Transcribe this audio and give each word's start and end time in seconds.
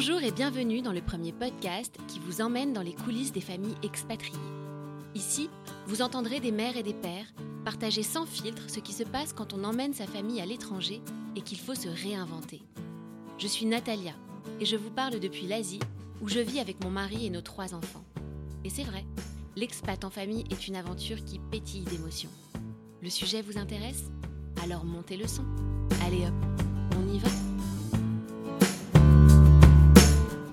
Bonjour 0.00 0.22
et 0.22 0.30
bienvenue 0.30 0.80
dans 0.80 0.92
le 0.92 1.00
premier 1.00 1.32
podcast 1.32 1.98
qui 2.06 2.20
vous 2.20 2.40
emmène 2.40 2.72
dans 2.72 2.82
les 2.82 2.92
coulisses 2.92 3.32
des 3.32 3.40
familles 3.40 3.74
expatriées. 3.82 4.38
Ici, 5.16 5.50
vous 5.88 6.02
entendrez 6.02 6.38
des 6.38 6.52
mères 6.52 6.76
et 6.76 6.84
des 6.84 6.94
pères 6.94 7.26
partager 7.64 8.04
sans 8.04 8.24
filtre 8.24 8.70
ce 8.70 8.78
qui 8.78 8.92
se 8.92 9.02
passe 9.02 9.32
quand 9.32 9.54
on 9.54 9.64
emmène 9.64 9.94
sa 9.94 10.06
famille 10.06 10.40
à 10.40 10.46
l'étranger 10.46 11.02
et 11.34 11.40
qu'il 11.40 11.58
faut 11.58 11.74
se 11.74 11.88
réinventer. 11.88 12.62
Je 13.38 13.48
suis 13.48 13.66
Natalia 13.66 14.12
et 14.60 14.66
je 14.66 14.76
vous 14.76 14.90
parle 14.90 15.18
depuis 15.18 15.48
l'Asie 15.48 15.80
où 16.22 16.28
je 16.28 16.38
vis 16.38 16.60
avec 16.60 16.80
mon 16.84 16.90
mari 16.90 17.26
et 17.26 17.30
nos 17.30 17.42
trois 17.42 17.74
enfants. 17.74 18.04
Et 18.62 18.70
c'est 18.70 18.84
vrai, 18.84 19.04
l'expat 19.56 20.04
en 20.04 20.10
famille 20.10 20.44
est 20.48 20.68
une 20.68 20.76
aventure 20.76 21.24
qui 21.24 21.40
pétille 21.50 21.82
d'émotions. 21.82 22.30
Le 23.02 23.10
sujet 23.10 23.42
vous 23.42 23.58
intéresse? 23.58 24.12
Alors 24.62 24.84
montez 24.84 25.16
le 25.16 25.26
son. 25.26 25.44
Allez 26.06 26.24
hop, 26.24 26.60
on 26.96 27.12
y 27.12 27.18
va 27.18 27.47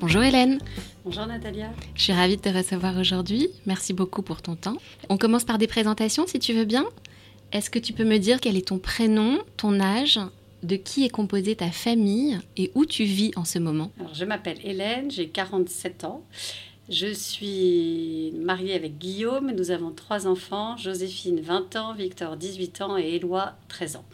Bonjour 0.08 0.22
Hélène. 0.22 0.60
Bonjour 1.04 1.26
Natalia. 1.26 1.72
Je 1.96 2.04
suis 2.04 2.14
ravie 2.14 2.38
de 2.38 2.42
te 2.44 2.50
recevoir 2.50 2.96
aujourd'hui. 2.96 3.50
Merci 3.66 3.92
beaucoup 3.92 4.22
pour 4.22 4.44
ton 4.44 4.56
temps. 4.56 4.78
On 5.10 5.18
commence 5.18 5.46
par 5.46 5.58
des 5.58 5.66
présentations 5.66 6.28
si 6.28 6.38
tu 6.38 6.54
veux 6.54 6.64
bien. 6.64 6.86
Est-ce 7.52 7.72
que 7.72 7.80
tu 7.80 7.92
peux 7.92 8.04
me 8.04 8.20
dire 8.20 8.40
quel 8.40 8.56
est 8.56 8.68
ton 8.68 8.78
prénom, 8.78 9.40
ton 9.58 9.80
âge, 9.80 10.20
de 10.62 10.76
qui 10.76 11.06
est 11.06 11.10
composée 11.10 11.56
ta 11.56 11.72
famille 11.72 12.38
et 12.56 12.72
où 12.76 12.86
tu 12.86 13.04
vis 13.04 13.32
en 13.36 13.46
ce 13.46 13.58
moment? 13.58 13.92
Alors, 14.00 14.14
je 14.14 14.26
m'appelle 14.26 14.60
Hélène, 14.64 15.10
j'ai 15.10 15.28
47 15.28 16.04
ans. 16.04 16.24
Je 16.88 17.12
suis 17.12 18.32
mariée 18.40 18.76
avec 18.76 19.00
Guillaume. 19.00 19.54
Nous 19.58 19.72
avons 19.72 19.90
trois 19.90 20.28
enfants 20.28 20.78
Joséphine, 20.78 21.42
20 21.42 21.78
ans, 21.78 21.96
Victor, 21.96 22.38
18 22.38 22.82
ans 22.82 22.96
et 23.00 23.16
Éloi, 23.16 23.54
13 23.70 23.96
ans. 23.96 24.06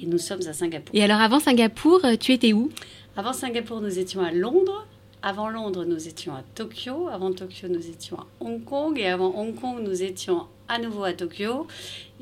Et 0.00 0.06
nous 0.06 0.18
sommes 0.18 0.46
à 0.46 0.52
Singapour. 0.52 0.94
Et 0.94 1.02
alors, 1.02 1.20
avant 1.20 1.40
Singapour, 1.40 2.02
tu 2.20 2.34
étais 2.34 2.52
où? 2.52 2.70
Avant 3.16 3.32
Singapour, 3.32 3.80
nous 3.80 3.98
étions 3.98 4.22
à 4.22 4.30
Londres. 4.30 4.86
Avant 5.22 5.50
Londres, 5.50 5.84
nous 5.84 6.08
étions 6.08 6.34
à 6.34 6.42
Tokyo. 6.54 7.08
Avant 7.08 7.32
Tokyo, 7.32 7.68
nous 7.68 7.86
étions 7.86 8.18
à 8.18 8.26
Hong 8.40 8.64
Kong. 8.64 8.98
Et 8.98 9.06
avant 9.06 9.34
Hong 9.36 9.54
Kong, 9.54 9.80
nous 9.82 10.02
étions 10.02 10.46
à 10.66 10.78
nouveau 10.78 11.04
à 11.04 11.12
Tokyo. 11.12 11.66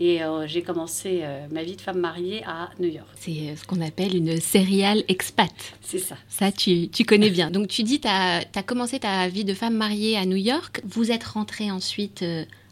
Et 0.00 0.22
euh, 0.24 0.48
j'ai 0.48 0.62
commencé 0.62 1.20
euh, 1.22 1.46
ma 1.52 1.62
vie 1.62 1.76
de 1.76 1.80
femme 1.80 1.98
mariée 1.98 2.42
à 2.44 2.70
New 2.80 2.88
York. 2.88 3.06
C'est 3.14 3.30
euh, 3.30 3.56
ce 3.56 3.64
qu'on 3.64 3.80
appelle 3.80 4.16
une 4.16 4.40
serial 4.40 5.04
expat. 5.06 5.52
C'est 5.80 5.98
ça. 5.98 6.16
Ça, 6.28 6.50
tu, 6.50 6.88
tu, 6.88 7.04
connais 7.04 7.30
bien. 7.30 7.52
Donc, 7.52 7.68
tu 7.68 7.84
dis, 7.84 8.00
tu 8.00 8.08
as, 8.08 8.42
as, 8.52 8.62
commencé 8.64 8.98
ta 8.98 9.28
vie 9.28 9.44
de 9.44 9.54
femme 9.54 9.76
mariée 9.76 10.16
à 10.16 10.26
New 10.26 10.36
York. 10.36 10.80
Vous 10.84 11.12
êtes 11.12 11.24
rentrée 11.24 11.70
ensuite 11.70 12.24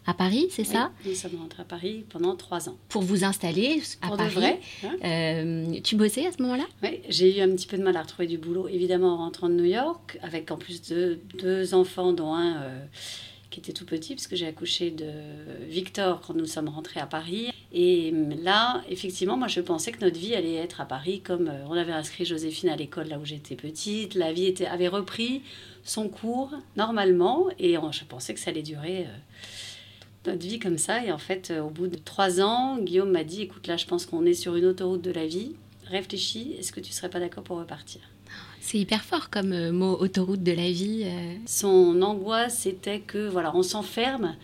à 0.07 0.13
Paris, 0.13 0.47
c'est 0.49 0.61
oui, 0.61 0.67
ça 0.67 0.91
Nous 1.05 1.13
sommes 1.13 1.35
rentrés 1.35 1.61
à 1.61 1.65
Paris 1.65 2.05
pendant 2.09 2.35
trois 2.37 2.69
ans. 2.69 2.77
Pour 2.87 3.03
vous 3.03 3.25
installer 3.25 3.81
à 4.01 4.07
Pour 4.07 4.17
Paris. 4.17 4.29
de 4.29 4.39
vrai. 4.39 4.59
Hein 4.85 4.95
euh, 5.03 5.79
tu 5.81 5.97
bossais 5.97 6.25
à 6.25 6.31
ce 6.31 6.41
moment-là? 6.41 6.63
Oui, 6.81 7.01
j'ai 7.09 7.37
eu 7.37 7.41
un 7.41 7.49
petit 7.49 7.67
peu 7.67 7.77
de 7.77 7.83
mal 7.83 7.97
à 7.97 8.03
retrouver 8.03 8.25
du 8.25 8.37
boulot, 8.37 8.69
évidemment, 8.69 9.15
en 9.15 9.17
rentrant 9.17 9.49
de 9.49 9.55
New 9.55 9.65
York, 9.65 10.17
avec 10.23 10.49
en 10.49 10.57
plus 10.57 10.81
de, 10.89 11.19
deux 11.37 11.73
enfants, 11.73 12.13
dont 12.13 12.33
un 12.33 12.55
euh, 12.55 12.85
qui 13.49 13.59
était 13.59 13.73
tout 13.73 13.85
petit, 13.85 14.15
parce 14.15 14.27
que 14.27 14.37
j'ai 14.37 14.47
accouché 14.47 14.91
de 14.91 15.11
Victor 15.67 16.21
quand 16.25 16.33
nous 16.33 16.45
sommes 16.45 16.69
rentrés 16.69 17.01
à 17.01 17.05
Paris. 17.05 17.51
Et 17.73 18.13
là, 18.41 18.83
effectivement, 18.89 19.35
moi, 19.35 19.49
je 19.49 19.59
pensais 19.59 19.91
que 19.91 19.99
notre 19.99 20.17
vie 20.17 20.35
allait 20.35 20.55
être 20.55 20.79
à 20.79 20.85
Paris, 20.85 21.19
comme 21.19 21.49
euh, 21.49 21.65
on 21.67 21.73
avait 21.73 21.91
inscrit 21.91 22.23
Joséphine 22.23 22.69
à 22.69 22.77
l'école 22.77 23.07
là 23.07 23.19
où 23.19 23.25
j'étais 23.25 23.55
petite. 23.55 24.15
La 24.15 24.31
vie 24.31 24.45
était, 24.45 24.67
avait 24.67 24.87
repris 24.87 25.41
son 25.83 26.07
cours 26.07 26.51
normalement, 26.77 27.47
et 27.59 27.77
on, 27.77 27.91
je 27.91 28.05
pensais 28.05 28.33
que 28.33 28.39
ça 28.39 28.51
allait 28.51 28.63
durer. 28.63 29.01
Euh, 29.01 29.17
notre 30.27 30.45
vie 30.45 30.59
comme 30.59 30.77
ça. 30.77 31.03
Et 31.03 31.11
en 31.11 31.17
fait, 31.17 31.49
euh, 31.51 31.61
au 31.61 31.69
bout 31.69 31.87
de 31.87 31.97
trois 31.97 32.41
ans, 32.41 32.77
Guillaume 32.77 33.11
m'a 33.11 33.23
dit, 33.23 33.41
écoute, 33.43 33.67
là, 33.67 33.77
je 33.77 33.85
pense 33.85 34.05
qu'on 34.05 34.25
est 34.25 34.33
sur 34.33 34.55
une 34.55 34.65
autoroute 34.65 35.01
de 35.01 35.11
la 35.11 35.25
vie. 35.25 35.55
Réfléchis, 35.85 36.55
est-ce 36.59 36.71
que 36.71 36.79
tu 36.79 36.91
serais 36.91 37.09
pas 37.09 37.19
d'accord 37.19 37.43
pour 37.43 37.57
repartir? 37.57 38.01
C'est 38.59 38.77
hyper 38.77 39.03
fort 39.03 39.29
comme 39.29 39.53
euh, 39.53 39.71
mot 39.71 39.97
autoroute 39.99 40.43
de 40.43 40.51
la 40.51 40.69
vie. 40.69 41.03
Euh... 41.05 41.35
Son 41.45 42.01
angoisse, 42.01 42.59
c'était 42.59 42.99
que, 42.99 43.29
voilà, 43.29 43.55
on 43.55 43.63
s'enferme 43.63 44.35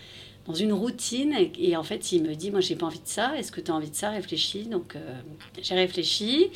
dans 0.48 0.54
une 0.54 0.74
routine. 0.74 1.34
Et, 1.34 1.52
et, 1.60 1.76
en 1.76 1.84
fait, 1.84 2.12
il 2.12 2.24
me 2.24 2.34
dit, 2.36 2.50
moi, 2.50 2.62
j'ai 2.62 2.76
pas 2.76 2.86
envie 2.86 3.00
de 3.00 3.08
ça. 3.08 3.38
Est-ce 3.38 3.52
que 3.52 3.62
tu 3.62 3.72
as 3.72 3.76
envie 3.76 3.90
de 3.90 3.96
ça? 3.96 4.10
Réfléchis. 4.12 4.66
Donc, 4.66 4.96
euh, 4.96 5.20
j'ai 5.62 5.76
réfléchi. 5.76 6.50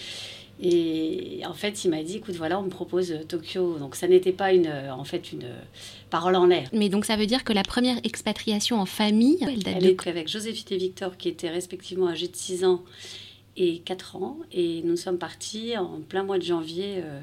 Et 0.60 1.42
en 1.46 1.54
fait, 1.54 1.84
il 1.86 1.90
m'a 1.90 2.02
dit, 2.02 2.18
écoute, 2.18 2.36
voilà, 2.36 2.60
on 2.60 2.64
me 2.64 2.70
propose 2.70 3.14
Tokyo. 3.28 3.78
Donc, 3.78 3.96
ça 3.96 4.08
n'était 4.08 4.32
pas 4.32 4.54
une, 4.54 4.72
en 4.92 5.04
fait, 5.04 5.32
une 5.32 5.48
parole 6.10 6.36
en 6.36 6.48
l'air. 6.48 6.68
Mais 6.74 6.90
donc, 6.90 7.06
ça 7.06 7.16
veut 7.16 7.28
dire 7.28 7.44
que 7.44 7.54
la 7.54 7.64
première 7.64 7.98
expatriation 8.04 8.80
en 8.80 8.86
famille, 8.86 9.38
elle, 9.42 9.62
date 9.62 9.76
elle 9.78 9.96
de... 9.96 10.10
avec 10.10 10.28
Joséphine 10.28 10.68
et 10.72 10.78
Victor, 10.78 11.18
qui 11.18 11.30
étaient 11.30 11.50
respectivement 11.50 12.08
âgés 12.08 12.28
de 12.28 12.36
6 12.36 12.66
ans 12.66 12.84
et 13.56 13.80
4 13.80 14.16
ans. 14.16 14.38
Et 14.52 14.82
nous 14.84 14.98
sommes 14.98 15.18
partis 15.20 15.78
en 15.78 16.00
plein 16.08 16.24
mois 16.24 16.38
de 16.38 16.44
janvier 16.44 16.96
euh, 16.98 17.20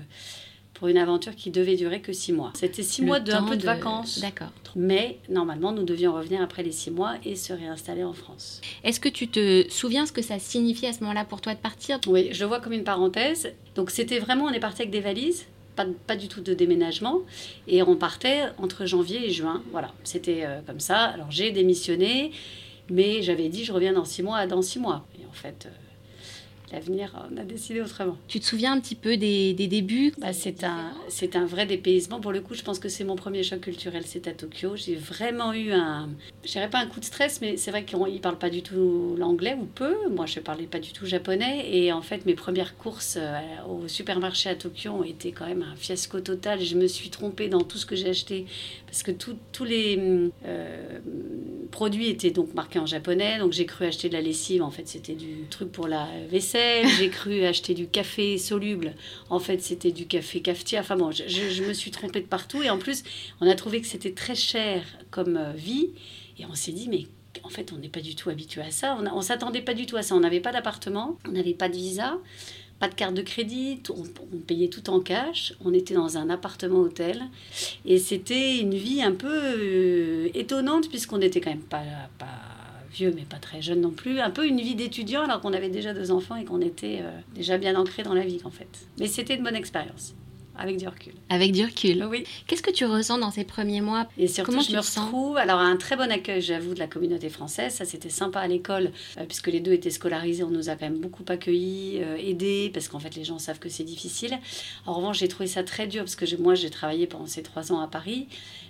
pour 0.75 0.89
une 0.89 0.99
aventure 0.99 1.35
qui 1.35 1.51
devait 1.51 1.77
durer 1.77 2.01
que 2.01 2.13
6 2.13 2.33
mois. 2.33 2.53
C'était 2.55 2.83
6 2.83 3.03
mois 3.03 3.21
de 3.21 3.33
un 3.33 3.43
peu 3.43 3.57
de, 3.57 3.63
de... 3.63 3.67
vacances. 3.67 4.21
D'accord. 4.21 4.51
Mais 4.77 5.19
normalement, 5.29 5.73
nous 5.73 5.85
devions 5.85 6.13
revenir 6.13 6.43
après 6.43 6.63
les 6.63 6.73
6 6.73 6.91
mois 6.91 7.15
et 7.25 7.37
se 7.37 7.53
réinstaller 7.53 8.05
en 8.05 8.13
France. 8.13 8.61
Est-ce 8.83 9.01
que 9.01 9.09
tu 9.09 9.29
te 9.29 9.65
souviens 9.71 10.05
ce 10.05 10.13
que 10.13 10.23
ça 10.23 10.39
signifiait 10.39 10.89
à 10.89 10.93
ce 10.93 11.01
moment-là 11.01 11.25
pour 11.25 11.41
toi 11.41 11.55
de 11.55 11.61
partir? 11.61 12.01
Oui, 12.07 12.29
je 12.33 12.41
le 12.41 12.47
vois 12.47 12.61
comme 12.61 12.73
une 12.73 12.85
parenthèse. 12.85 13.53
Donc, 13.77 13.91
c'était 13.91 14.19
vraiment, 14.19 14.45
on 14.45 14.51
est 14.51 14.61
parti 14.61 14.83
avec 14.83 14.91
des 14.91 15.01
valises. 15.01 15.47
Pas, 15.77 15.87
pas, 16.07 16.15
du 16.15 16.29
tout 16.29 16.41
de 16.41 16.55
déménagement. 16.55 17.23
Et 17.67 17.83
on 17.83 17.97
partait 17.97 18.43
entre 18.59 18.87
janvier 18.87 19.27
et 19.27 19.31
juin. 19.31 19.63
Voilà, 19.73 19.93
c'était 20.05 20.45
euh, 20.45 20.61
comme 20.65 20.79
ça. 20.79 20.99
Alors 20.99 21.33
j'ai 21.33 21.51
démissionné, 21.51 22.31
mais 22.91 23.23
j'avais 23.23 23.49
dit 23.49 23.65
je 23.65 23.73
reviens 23.73 23.93
dans 23.93 24.05
six 24.05 24.23
mois, 24.23 24.47
dans 24.47 24.63
six 24.63 24.79
mois. 24.79 25.05
Et 25.21 25.27
en 25.27 25.33
fait, 25.33 25.67
euh, 25.67 25.71
l'avenir, 26.75 27.27
on 27.33 27.37
a 27.37 27.45
décidé 27.45 27.81
autrement. 27.81 28.17
Tu 28.29 28.41
te 28.41 28.45
souviens 28.45 28.73
un 28.73 28.81
petit 28.81 28.95
peu 28.95 29.17
des, 29.17 29.55
des 29.55 29.67
débuts 29.67 30.13
bah, 30.19 30.33
C'est 30.33 30.65
un, 30.65 30.93
c'est 31.09 31.37
un 31.37 31.47
vrai 31.47 31.67
dépaysement. 31.67 32.21
Pour 32.21 32.33
le 32.33 32.41
coup, 32.41 32.55
je 32.55 32.63
pense 32.63 32.79
que 32.79 32.89
c'est 32.89 33.05
mon 33.05 33.17
premier 33.17 33.43
choc 33.43 33.61
culturel, 33.61 34.05
c'est 34.07 34.27
à 34.29 34.33
Tokyo. 34.33 34.77
J'ai 34.77 34.97
vraiment 34.97 35.53
eu 35.53 35.73
un, 35.73 36.09
je 36.45 36.53
dirais 36.53 36.71
pas 36.71 36.79
un 36.79 36.87
coup 36.87 37.01
de 37.01 37.05
stress, 37.05 37.41
mais 37.41 37.57
c'est 37.57 37.71
vrai 37.71 37.85
qu'ils 37.85 37.99
ne 37.99 38.19
parlent 38.19 38.39
pas 38.39 38.51
du 38.51 38.63
tout 38.63 39.15
l'anglais 39.19 39.57
ou 39.61 39.65
peu. 39.65 39.95
Moi, 40.11 40.27
je 40.27 40.39
ne 40.39 40.45
parlais 40.45 40.67
pas 40.67 40.79
du 40.81 40.93
tout 40.93 41.07
japonais. 41.07 41.65
Et 41.71 41.93
en 41.93 42.03
fait, 42.03 42.27
mes 42.27 42.35
premières 42.35 42.77
courses 42.77 43.17
euh, 43.19 43.39
au 43.69 43.89
supermarché 43.89 44.51
à 44.51 44.55
Tokyo 44.55 44.91
ont 44.91 45.05
été 45.05 45.33
quand 45.33 45.47
même 45.47 45.63
un 45.63 45.77
fiasco 45.77 46.21
total. 46.21 46.61
Je 46.61 46.77
me 46.77 46.87
suis 46.87 47.11
trompée 47.11 47.49
dans 47.49 47.63
tout 47.63 47.79
ce 47.79 47.87
que 47.87 47.97
j'ai 47.97 48.09
acheté 48.09 48.47
parce 48.87 49.03
que 49.03 49.11
tous 49.11 49.65
les 49.65 50.31
euh, 50.47 50.99
produits 51.71 52.09
étaient 52.09 52.31
donc 52.31 52.55
marqués 52.55 52.79
en 52.79 52.87
japonais. 52.87 53.39
Donc 53.39 53.53
j'ai 53.53 53.67
cru 53.67 53.87
acheter 53.87 54.09
de 54.09 54.15
la 54.15 54.21
lessive. 54.21 54.63
En 54.63 54.71
fait, 54.71 54.87
c'était 54.87 55.15
du 55.15 55.47
truc 55.51 55.71
pour 55.73 55.89
la 55.89 56.09
vaisselle. 56.31 56.64
J'ai 56.99 57.11
cru 57.11 57.45
acheter 57.45 57.75
du 57.75 57.87
café 57.87 58.39
soluble. 58.39 58.95
En 59.31 59.39
fait, 59.39 59.63
c'était 59.63 59.93
du 59.93 60.07
café 60.07 60.41
cafetier. 60.41 60.79
Enfin 60.79 60.97
bon, 60.97 61.11
je, 61.11 61.63
me 61.63 61.73
suis 61.73 61.91
trompée 61.91 62.21
de 62.21 62.27
partout. 62.27 62.63
Et 62.63 62.71
en 62.71 62.79
plus, 62.79 63.03
on 63.41 63.49
a 63.49 63.55
trouvé 63.55 63.81
que 63.81 63.87
c'était 63.87 64.13
très 64.13 64.35
cher 64.35 64.83
comme 65.11 65.37
euh, 65.37 65.53
vie. 65.53 65.91
Et 66.39 66.47
on 66.47 66.55
s'est 66.55 66.73
dit, 66.73 66.89
mais 66.89 67.07
en 67.43 67.49
fait, 67.49 67.73
on 67.73 67.79
n'est 67.79 67.89
pas 67.89 68.01
du 68.01 68.15
tout 68.15 68.31
habitué 68.31 68.63
à 68.63 68.71
ça. 68.71 68.97
On 68.99 69.17
ne 69.17 69.23
s'attendait 69.23 69.63
pas 69.63 69.75
du 69.75 69.87
tout 69.87 69.97
à 69.97 70.03
ça. 70.03 70.15
On 70.15 70.21
n'avait 70.21 70.41
pas 70.41 70.53
d'appartement, 70.53 71.19
on 71.29 71.33
n'avait 71.33 71.55
pas 71.55 71.69
de 71.69 71.75
visa, 71.75 72.19
pas 72.79 72.89
de 72.89 72.95
carte 72.95 73.15
de 73.15 73.23
crédit, 73.23 73.81
on, 73.91 74.03
on, 74.33 74.39
payait 74.39 74.69
tout 74.69 74.91
en 74.91 75.01
cash. 75.01 75.55
On 75.65 75.73
était 75.73 75.95
dans 75.95 76.19
un 76.19 76.31
appartement-hôtel. 76.31 77.23
Et 77.85 77.99
c'était 77.99 78.59
une 78.59 78.75
vie 78.75 79.03
un 79.03 79.13
peu 79.13 79.29
euh, 79.31 80.29
étonnante, 80.35 80.89
puisqu'on 80.89 81.19
n'était 81.19 81.41
quand 81.41 81.51
même 81.51 81.61
pas, 81.61 81.83
pas 82.19 82.54
vieux, 82.95 83.13
mais 83.15 83.23
pas 83.23 83.37
très 83.37 83.61
jeune 83.61 83.81
non 83.81 83.91
plus. 83.91 84.21
Un 84.21 84.31
peu 84.31 84.47
une 84.47 84.61
vie 84.61 84.75
d'étudiant, 84.75 85.25
alors 85.25 85.41
qu'on 85.41 85.53
avait 85.53 85.69
déjà 85.69 85.93
deux 85.93 86.11
enfants 86.11 86.37
et 86.37 86.45
qu'on 86.45 86.61
était 86.61 87.01
euh, 87.03 87.11
déjà 87.35 87.59
bien 87.59 87.77
ancré 87.77 88.03
dans 88.03 88.15
la 88.15 88.25
vie, 88.25 88.41
en 88.45 88.51
fait. 88.51 88.87
Mais 88.99 89.07
c'était 89.07 89.35
une 89.35 89.43
bonne 89.43 89.57
expérience. 89.57 90.15
Avec 90.57 90.77
du 90.77 90.87
recul. 90.87 91.13
Avec 91.31 91.53
du 91.53 91.65
recul. 91.65 92.05
Oui. 92.09 92.25
Qu'est-ce 92.47 92.63
que 92.63 92.71
tu 92.71 92.85
ressens 92.85 93.19
dans 93.19 93.33
ces 93.33 93.45
premiers 93.45 93.81
mois? 93.81 94.07
Et 94.17 94.29
surtout, 94.29 94.51
Comment 94.51 94.63
je 94.63 94.69
tu 94.69 94.75
me 94.75 94.79
retrouve. 94.79 95.37
Alors, 95.37 95.59
un 95.59 95.77
très 95.77 95.97
bon 95.97 96.11
accueil, 96.11 96.41
j'avoue, 96.41 96.75
de 96.75 96.79
la 96.79 96.87
communauté 96.87 97.29
française. 97.29 97.75
Ça, 97.75 97.85
c'était 97.85 98.09
sympa 98.09 98.41
à 98.41 98.47
l'école, 98.47 98.93
euh, 99.19 99.25
puisque 99.27 99.49
les 99.49 99.61
deux 99.61 99.73
étaient 99.73 99.91
scolarisés. 99.91 100.45
On 100.45 100.51
nous 100.51 100.69
a 100.69 100.77
quand 100.77 100.87
même 100.87 100.99
beaucoup 100.99 101.25
accueillis, 101.29 101.99
euh, 102.03 102.17
aidés, 102.17 102.71
parce 102.73 102.89
qu'en 102.89 103.01
fait, 103.01 103.17
les 103.17 103.25
gens 103.25 103.41
savent 103.41 103.59
que 103.59 103.69
c'est 103.69 103.85
difficile. 103.85 104.39
En 104.87 104.95
revanche, 104.95 105.19
j'ai 105.19 105.29
trouvé 105.29 105.49
ça 105.49 105.65
très 105.65 105.89
dur, 105.89 106.05
parce 106.05 106.17
que 106.17 106.37
moi, 106.37 106.55
j'ai 106.55 106.71
travaillé 106.71 107.07
pendant 107.07 107.27
ces 107.27 107.43
trois 107.43 107.73
ans 107.73 107.81
à 107.81 107.89
Paris. 107.89 108.29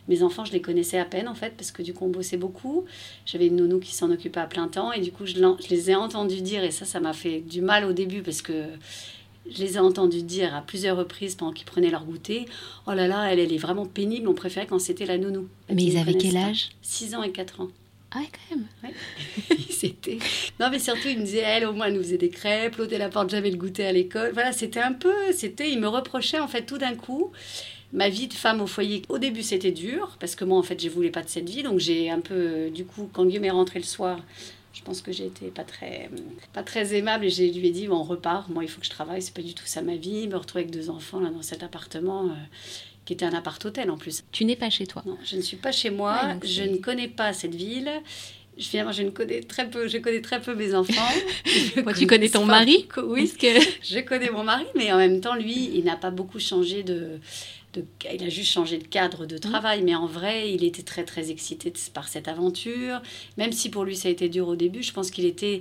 Mes 0.09 0.23
enfants, 0.23 0.45
je 0.45 0.53
les 0.53 0.63
connaissais 0.63 0.99
à 0.99 1.05
peine, 1.05 1.29
en 1.29 1.35
fait, 1.35 1.55
parce 1.57 1.71
que 1.71 1.83
du 1.83 1.93
coup, 1.93 2.07
on 2.07 2.11
bossait 2.11 2.37
beaucoup. 2.39 2.85
J'avais 3.27 3.47
une 3.49 3.57
nounou 3.57 3.79
qui 3.79 3.95
s'en 3.95 4.11
occupait 4.11 4.41
à 4.41 4.47
plein 4.47 4.69
temps, 4.69 4.93
et 4.93 5.01
du 5.01 5.13
coup, 5.13 5.27
je, 5.27 5.35
je 5.35 5.69
les 5.69 5.91
ai 5.91 5.95
entendus 5.95 6.41
dire, 6.41 6.65
et 6.65 6.71
ça, 6.71 6.87
ça 6.87 7.01
m'a 7.01 7.13
fait 7.13 7.41
du 7.41 7.61
mal 7.61 7.85
au 7.85 7.93
début, 7.93 8.23
parce 8.23 8.41
que 8.41 8.65
je 9.51 9.59
les 9.59 9.75
ai 9.75 9.79
entendus 9.79 10.23
dire 10.23 10.55
à 10.55 10.63
plusieurs 10.63 10.97
reprises 10.97 11.35
pendant 11.35 11.53
qu'ils 11.53 11.67
prenaient 11.67 11.91
leur 11.91 12.05
goûter 12.05 12.47
Oh 12.87 12.93
là 12.93 13.07
là, 13.07 13.31
elle, 13.31 13.39
elle 13.39 13.53
est 13.53 13.59
vraiment 13.59 13.87
pénible, 13.87 14.29
on 14.29 14.35
préférait 14.35 14.67
quand 14.67 14.79
c'était 14.79 15.07
la 15.07 15.19
nounou. 15.19 15.49
Mais 15.69 15.85
ils 15.85 15.99
avaient 15.99 16.15
quel 16.15 16.37
âge? 16.37 16.71
6 16.83 17.15
ans 17.15 17.23
et 17.23 17.31
4 17.31 17.61
ans. 17.61 17.69
Ah 18.15 18.21
ouais, 18.21 18.29
quand 18.31 18.57
même. 18.57 18.67
Ouais. 18.83 19.57
c'était. 19.71 20.19
Non, 20.61 20.69
mais 20.71 20.79
surtout, 20.79 21.09
il 21.09 21.19
me 21.19 21.25
disait, 21.25 21.39
elle, 21.39 21.67
au 21.67 21.73
moins, 21.73 21.87
elle 21.87 21.95
nous 21.95 22.03
faisait 22.03 22.19
des 22.19 22.29
crêpes, 22.29 22.77
l'autre, 22.77 22.93
elle 22.95 23.03
apporte 23.03 23.31
jamais 23.31 23.51
le 23.51 23.57
goûter 23.57 23.85
à 23.85 23.93
l'école. 23.93 24.31
Voilà, 24.33 24.53
c'était 24.53 24.81
un 24.81 24.93
peu. 24.93 25.33
c'était 25.33 25.71
Il 25.71 25.81
me 25.81 25.89
reprochait, 25.89 26.39
en 26.39 26.47
fait, 26.47 26.63
tout 26.63 26.79
d'un 26.79 26.95
coup, 26.95 27.33
ma 27.93 28.09
vie 28.09 28.29
de 28.29 28.35
femme 28.35 28.61
au 28.61 28.69
foyer. 28.69 29.03
Au 29.09 29.19
début, 29.19 29.43
c'était 29.43 29.73
dur, 29.73 30.17
parce 30.21 30.37
que 30.37 30.45
moi, 30.45 30.59
en 30.59 30.63
fait, 30.63 30.81
je 30.81 30.89
voulais 30.89 31.11
pas 31.11 31.23
de 31.23 31.29
cette 31.29 31.49
vie. 31.51 31.65
Donc, 31.65 31.81
j'ai 31.81 32.09
un 32.09 32.21
peu. 32.21 32.71
Du 32.71 32.85
coup, 32.85 33.11
quand 33.13 33.25
Guillaume 33.27 33.47
est 33.47 33.51
rentré 33.51 33.81
le 33.81 33.85
soir, 33.85 34.21
je 34.75 34.83
pense 34.83 35.01
que 35.01 35.13
j'ai 35.13 35.27
été 35.27 35.47
pas 35.47 35.65
très, 35.65 36.11
pas 36.53 36.63
très 36.63 36.95
aimable 36.95 37.25
et 37.25 37.31
je 37.31 37.43
lui 37.43 37.69
ai 37.69 37.71
dit 37.71 37.87
bon, 37.87 37.97
on 37.97 38.03
repart. 38.03 38.49
Moi, 38.49 38.65
il 38.65 38.69
faut 38.69 38.81
que 38.81 38.87
je 38.87 38.91
travaille, 38.91 39.23
c'est 39.23 39.33
pas 39.33 39.43
du 39.43 39.55
tout 39.55 39.67
ça 39.67 39.83
ma 39.83 39.97
vie. 39.97 40.29
Me 40.29 40.37
retrouver 40.37 40.65
avec 40.65 40.75
deux 40.75 40.91
enfants 40.91 41.21
là 41.21 41.31
dans 41.31 41.43
cet 41.43 41.63
appartement. 41.63 42.27
Euh, 42.27 42.35
qui 43.05 43.13
était 43.13 43.27
un 43.27 43.35
appart-hôtel 43.35 43.91
en 43.91 43.99
plus. 43.99 44.25
Tu 44.33 44.47
n'es 44.47 44.57
pas 44.57 44.71
chez 44.71 44.87
toi 44.87 45.03
Non, 45.05 45.19
je 45.23 45.37
ne 45.37 45.43
suis 45.43 45.59
pas 45.59 45.73
chez 45.73 45.91
moi, 45.91 46.19
je 46.43 46.63
ne 46.63 46.79
connais 46.79 47.07
pas 47.07 47.35
cette 47.35 47.55
ville. 47.55 47.91
Finalement, 48.59 48.93
je 48.93 49.03
ne 49.03 49.11
connais 49.11 49.43
très 49.43 49.69
peu, 49.69 49.89
je 49.89 49.99
connais 49.99 50.23
très 50.23 50.41
peu 50.41 50.55
mes 50.55 50.75
enfants. 50.75 51.13
Moi, 51.83 51.93
tu 51.93 52.07
connais 52.07 52.29
ton 52.29 52.47
mari 52.47 52.87
Oui, 53.05 53.31
que... 53.39 53.61
je 53.83 53.99
connais 53.99 54.31
mon 54.31 54.45
mari, 54.45 54.65
mais 54.77 54.93
en 54.93 54.97
même 54.97 55.21
temps, 55.21 55.35
lui, 55.35 55.71
il 55.75 55.85
n'a 55.85 55.97
pas 55.97 56.13
beaucoup 56.13 56.39
changé 56.39 56.85
de, 56.85 57.19
de, 57.75 57.85
il 58.13 58.23
a 58.23 58.29
juste 58.29 58.51
changé 58.51 58.79
de 58.79 58.87
cadre 58.87 59.27
de 59.27 59.39
travail, 59.39 59.83
mais 59.83 59.95
en 59.95 60.07
vrai, 60.07 60.53
il 60.53 60.65
était 60.65 60.83
très 60.83 61.05
très 61.05 61.31
excité 61.31 61.73
par 61.93 62.09
cette 62.09 62.29
aventure. 62.29 63.03
Même 63.37 63.53
si 63.53 63.71
pour 63.71 63.85
lui 63.85 63.97
ça 63.97 64.09
a 64.09 64.11
été 64.11 64.29
dur 64.29 64.49
au 64.49 64.57
début, 64.57 64.83
je 64.83 64.93
pense 64.93 65.11
qu'il 65.11 65.27
était 65.27 65.61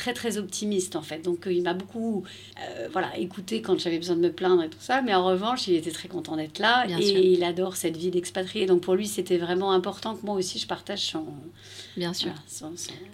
très 0.00 0.14
très 0.14 0.38
optimiste 0.38 0.96
en 0.96 1.02
fait. 1.02 1.22
Donc 1.22 1.46
euh, 1.46 1.52
il 1.52 1.62
m'a 1.62 1.74
beaucoup 1.74 2.24
euh, 2.58 2.88
voilà, 2.90 3.16
écouté 3.18 3.60
quand 3.60 3.78
j'avais 3.78 3.98
besoin 3.98 4.16
de 4.16 4.22
me 4.22 4.32
plaindre 4.32 4.62
et 4.62 4.70
tout 4.70 4.80
ça. 4.80 5.02
Mais 5.02 5.14
en 5.14 5.24
revanche, 5.24 5.68
il 5.68 5.74
était 5.74 5.90
très 5.90 6.08
content 6.08 6.36
d'être 6.36 6.58
là 6.58 6.86
et 6.88 7.32
il 7.32 7.44
adore 7.44 7.76
cette 7.76 7.98
vie 7.98 8.10
d'expatrié. 8.10 8.64
Donc 8.64 8.80
pour 8.80 8.94
lui, 8.94 9.06
c'était 9.06 9.36
vraiment 9.36 9.72
important 9.72 10.16
que 10.16 10.24
moi 10.24 10.36
aussi 10.36 10.58
je 10.58 10.66
partage 10.66 11.00
son. 11.00 11.26
Bien 11.98 12.14
sûr. 12.14 12.32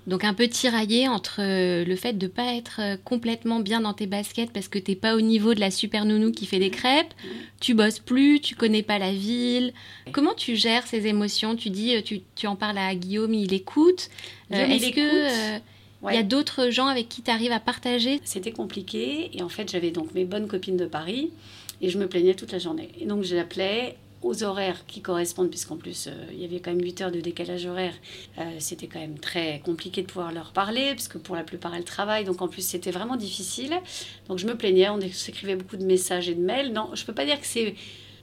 Donc 0.07 0.23
un 0.23 0.33
peu 0.33 0.47
tiraillé 0.47 1.09
entre 1.09 1.41
euh, 1.41 1.85
le 1.85 1.97
fait 1.97 2.13
de 2.13 2.29
pas 2.29 2.55
être 2.55 2.81
complètement 3.05 3.59
bien 3.59 3.81
dans 3.81 3.93
tes 3.93 4.07
baskets 4.07 4.53
parce 4.53 4.69
que 4.69 4.79
t'es 4.79 4.95
pas 4.95 5.17
au 5.17 5.21
niveau 5.21 5.55
de 5.55 5.61
la 5.61 5.73
super 5.73 6.05
nounou 6.05 6.31
qui 6.31 6.47
fait 6.47 6.61
des 6.61 6.71
crêpes. 6.71 7.15
Tu 7.59 7.75
bosses 7.75 7.99
plus, 7.99 8.41
tu 8.41 8.55
connais 8.55 8.85
pas 8.85 8.99
la 8.99 9.13
ville. 9.13 9.73
Comment 10.13 10.35
tu 10.35 10.55
gères 10.55 10.87
ces 10.87 11.09
émotions? 11.09 11.57
Tu 11.57 11.71
dis, 11.71 12.01
tu, 12.05 12.21
tu, 12.37 12.47
en 12.47 12.55
parles 12.55 12.79
à 12.79 12.95
Guillaume, 12.95 13.35
il 13.35 13.53
écoute. 13.53 14.09
Est-ce 14.51 14.91
que 14.91 15.61
il 16.09 16.15
y 16.15 16.19
a 16.19 16.23
d'autres 16.23 16.71
gens 16.71 16.87
avec 16.87 17.09
qui 17.09 17.23
tu 17.23 17.31
arrives 17.31 17.53
à 17.53 17.61
partager 17.61 18.21
C'était 18.25 18.53
compliqué 18.53 19.31
et 19.37 19.43
en 19.43 19.49
fait 19.49 19.71
j'avais 19.71 19.91
donc 19.91 20.15
mes 20.15 20.25
bonnes 20.25 20.47
copines 20.47 20.77
de 20.77 20.87
Paris 20.87 21.31
et 21.81 21.91
je 21.91 21.99
me 21.99 22.07
plaignais 22.07 22.35
toute 22.35 22.53
la 22.53 22.59
journée. 22.59 22.91
Et 23.01 23.07
donc 23.07 23.23
je 23.25 23.35
l'appelais 23.35 23.97
aux 24.23 24.43
horaires 24.43 24.87
qui 24.87 25.03
correspondent, 25.03 25.51
puisqu'en 25.51 25.77
plus 25.77 26.07
euh, 26.07 26.13
il 26.33 26.41
y 26.41 26.45
avait 26.45 26.61
quand 26.61 26.71
même 26.71 26.83
8 26.83 27.01
heures 27.03 27.13
de 27.13 27.21
décalage 27.21 27.67
horaire, 27.67 27.95
euh, 28.39 28.43
c'était 28.59 28.87
quand 28.87 28.99
même 28.99 29.19
très 29.19 29.61
compliqué 29.65 30.03
de 30.03 30.07
pouvoir 30.07 30.33
leur 30.33 30.53
parler, 30.53 30.91
parce 30.91 31.09
que 31.09 31.19
pour 31.19 31.37
la 31.37 31.45
plupart 31.45 31.75
elles 31.75 31.85
travaillent, 31.85 32.25
donc 32.25 32.43
en 32.43 32.49
plus 32.49 32.63
c'était 32.63 32.91
vraiment 32.91 33.17
difficile. 33.17 33.75
Donc 34.29 34.39
je 34.39 34.47
me 34.47 34.57
plaignais, 34.57 34.89
on 34.89 35.01
s'écrivait 35.13 35.57
beaucoup 35.57 35.77
de 35.77 35.85
messages 35.85 36.29
et 36.29 36.35
de 36.35 36.43
mails. 36.43 36.73
Non, 36.73 36.91
je 36.95 37.05
peux 37.05 37.15
pas 37.15 37.25
dire 37.25 37.41
que 37.41 37.47
c'est 37.47 37.75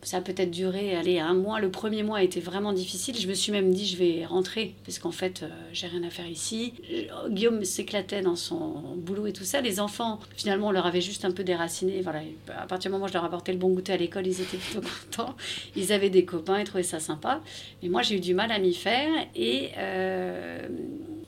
ça 0.04 0.18
a 0.18 0.22
peut-être 0.22 0.52
duré 0.52 0.96
allez, 0.96 1.20
un 1.20 1.34
mois. 1.34 1.60
Le 1.60 1.72
premier 1.72 2.04
mois 2.04 2.18
a 2.18 2.24
été 2.24 2.40
vraiment 2.40 2.74
difficile. 2.74 3.18
Je 3.18 3.28
me 3.28 3.34
suis 3.34 3.52
même 3.52 3.72
dit, 3.74 3.86
je 3.86 3.98
vais 3.98 4.26
rentrer, 4.26 4.76
parce 4.86 5.00
qu'en 5.00 5.12
fait, 5.12 5.44
euh, 5.44 5.50
j'ai 5.72 5.88
rien 5.88 6.04
à 6.04 6.10
faire 6.10 6.28
ici. 6.28 6.74
Euh, 6.92 7.30
Guillaume 7.30 7.64
s'éclatait 7.64 8.22
dans 8.22 8.36
son 8.36 8.82
boulot 8.98 9.28
et 9.28 9.34
tout 9.34 9.44
ça. 9.44 9.62
Les 9.62 9.80
enfants, 9.80 10.20
finalement, 10.36 10.68
on 10.68 10.72
leur 10.72 10.86
avait 10.86 11.02
juste 11.02 11.26
un 11.26 11.32
peu 11.32 11.44
déraciné. 11.44 12.02
Voilà. 12.02 12.22
À 12.58 12.68
partir 12.68 12.90
du 12.90 12.94
moment 12.94 13.06
où 13.06 13.08
je 13.08 13.14
leur 13.14 13.24
apportais 13.24 13.54
le 13.54 13.58
bon 13.58 13.70
goûter 13.70 13.94
à 13.94 13.98
l'école, 13.98 14.28
ils 14.28 14.42
étaient 14.42 14.58
plutôt 14.58 14.82
contents. 15.12 15.36
Ils 15.76 15.92
avaient 15.94 16.10
des 16.10 16.26
copains, 16.26 16.60
ils 16.60 16.66
trouvaient 16.66 16.84
ça 16.84 17.00
sympa. 17.00 17.42
Mais 17.82 17.90
moi, 17.90 18.02
j'ai 18.02 18.16
eu 18.18 18.20
du 18.20 18.34
mal 18.34 18.52
à 18.52 18.60
m'y 18.60 18.74
faire. 18.74 19.10
Et, 19.36 19.70
euh, 19.78 20.68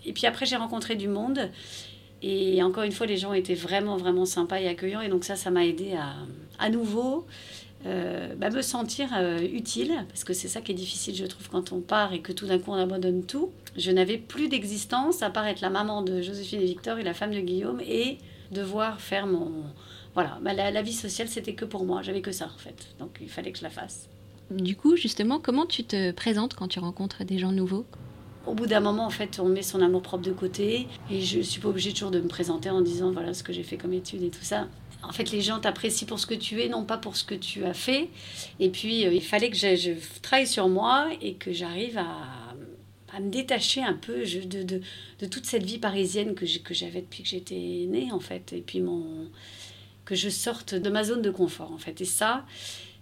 et 0.06 0.14
puis 0.14 0.26
après, 0.28 0.46
j'ai 0.46 0.58
rencontré 0.58 0.96
du 0.96 1.08
monde. 1.08 1.50
Et 2.22 2.64
encore 2.64 2.84
une 2.84 2.92
fois, 2.92 3.06
les 3.06 3.18
gens 3.18 3.34
étaient 3.34 3.54
vraiment, 3.54 3.98
vraiment 3.98 4.26
sympas 4.26 4.60
et 4.60 4.68
accueillants. 4.68 5.02
Et 5.02 5.10
donc 5.10 5.24
ça, 5.24 5.36
ça 5.36 5.52
m'a 5.52 5.66
aidé 5.66 5.94
à, 5.94 6.14
à 6.60 6.70
nouveau 6.70 7.26
euh, 7.86 8.34
bah, 8.36 8.50
me 8.50 8.62
sentir 8.62 9.10
euh, 9.16 9.40
utile, 9.40 9.94
parce 10.08 10.24
que 10.24 10.34
c'est 10.34 10.48
ça 10.48 10.62
qui 10.62 10.72
est 10.72 10.76
difficile, 10.76 11.16
je 11.16 11.26
trouve, 11.26 11.50
quand 11.50 11.72
on 11.72 11.82
part 11.82 12.14
et 12.14 12.20
que 12.22 12.32
tout 12.32 12.48
d'un 12.48 12.58
coup 12.58 12.72
on 12.72 12.76
abandonne 12.76 13.24
tout. 13.24 13.52
Je 13.78 13.92
n'avais 13.92 14.18
plus 14.18 14.48
d'existence 14.48 15.22
à 15.22 15.30
part 15.30 15.46
être 15.46 15.62
la 15.62 15.70
maman 15.70 16.02
de 16.02 16.22
Joséphine 16.22 16.62
et 16.62 16.66
Victor 16.66 16.98
et 16.98 17.04
la 17.04 17.14
femme 17.14 17.32
de 17.32 17.40
Guillaume 17.40 17.82
et 17.82 18.18
devoir 18.52 19.00
faire 19.02 19.28
mon. 19.28 19.52
Voilà, 20.16 20.40
bah, 20.42 20.54
la, 20.54 20.82
vie 20.82 20.94
sociale 20.94 21.28
c'était 21.28 21.54
que 21.54 21.66
pour 21.66 21.86
moi, 21.86 22.02
j'avais 22.02 22.22
que 22.22 22.32
ça 22.32 22.46
en 22.46 22.58
fait, 22.58 22.96
donc 23.00 23.18
il 23.22 23.30
fallait 23.30 23.52
que 23.52 23.60
je 23.60 23.64
la 23.64 23.70
fasse. 23.70 24.10
Du 24.50 24.76
coup, 24.76 24.96
justement, 24.96 25.40
comment 25.40 25.66
tu 25.66 25.84
te 25.84 26.12
présentes 26.12 26.56
quand 26.56 26.68
tu 26.68 26.80
rencontres 26.80 27.24
des 27.24 27.38
gens 27.38 27.52
nouveaux? 27.52 27.86
Au 28.48 28.54
bout 28.54 28.68
d'un 28.68 28.80
moment, 28.80 29.06
en 29.06 29.10
fait, 29.10 29.40
on 29.40 29.50
met 29.50 29.64
son 29.64 29.82
amour 29.82 30.04
propre 30.04 30.24
de 30.24 30.32
côté 30.32 30.88
et 31.12 31.22
je 31.22 31.42
suis 31.42 31.60
pas 31.60 31.70
obligée 31.70 31.94
toujours 31.94 32.12
de 32.12 32.20
me 32.20 32.28
présenter 32.28 32.70
en 32.70 32.82
disant 32.82 33.12
voilà 33.12 33.34
ce 33.34 33.44
que 33.44 33.52
j'ai 33.54 33.64
fait 33.64 33.78
comme 33.78 33.94
étude 33.94 34.24
et 34.24 34.30
tout 34.30 34.44
ça 34.44 34.68
en 35.08 35.12
fait, 35.12 35.32
les 35.32 35.42
gens 35.42 35.60
t'apprécient 35.60 36.08
pour 36.08 36.20
ce 36.20 36.26
que 36.26 36.34
tu 36.34 36.62
es, 36.62 36.70
non 36.70 36.84
pas 36.84 36.98
pour 36.98 37.16
ce 37.16 37.24
que 37.24 37.36
tu 37.36 37.66
as 37.66 37.74
fait. 37.74 38.10
Et 38.60 38.70
puis, 38.70 39.06
euh, 39.06 39.14
il 39.14 39.24
fallait 39.24 39.50
que 39.50 39.58
je, 39.58 39.92
travaille 40.22 40.48
sur 40.48 40.68
moi 40.68 41.10
et 41.22 41.34
que 41.34 41.54
j'arrive 41.54 41.98
à, 41.98 42.54
me 43.20 43.30
détacher 43.30 43.82
un 43.82 43.94
peu 43.94 44.24
de, 44.26 44.82
toute 45.28 45.46
cette 45.46 45.64
vie 45.64 45.78
parisienne 45.78 46.36
que 46.36 46.74
j'avais 46.74 47.00
depuis 47.00 47.24
que 47.24 47.30
j'étais 47.30 47.88
née, 47.88 48.12
en 48.12 48.20
fait. 48.20 48.52
Et 48.52 48.60
puis, 48.60 48.82
mon, 48.82 49.30
que 50.04 50.16
je 50.16 50.30
sorte 50.30 50.76
de 50.76 50.90
ma 50.90 51.04
zone 51.04 51.22
de 51.22 51.32
confort, 51.32 51.72
en 51.72 51.78
fait. 51.78 52.02
Et 52.02 52.06
ça, 52.06 52.46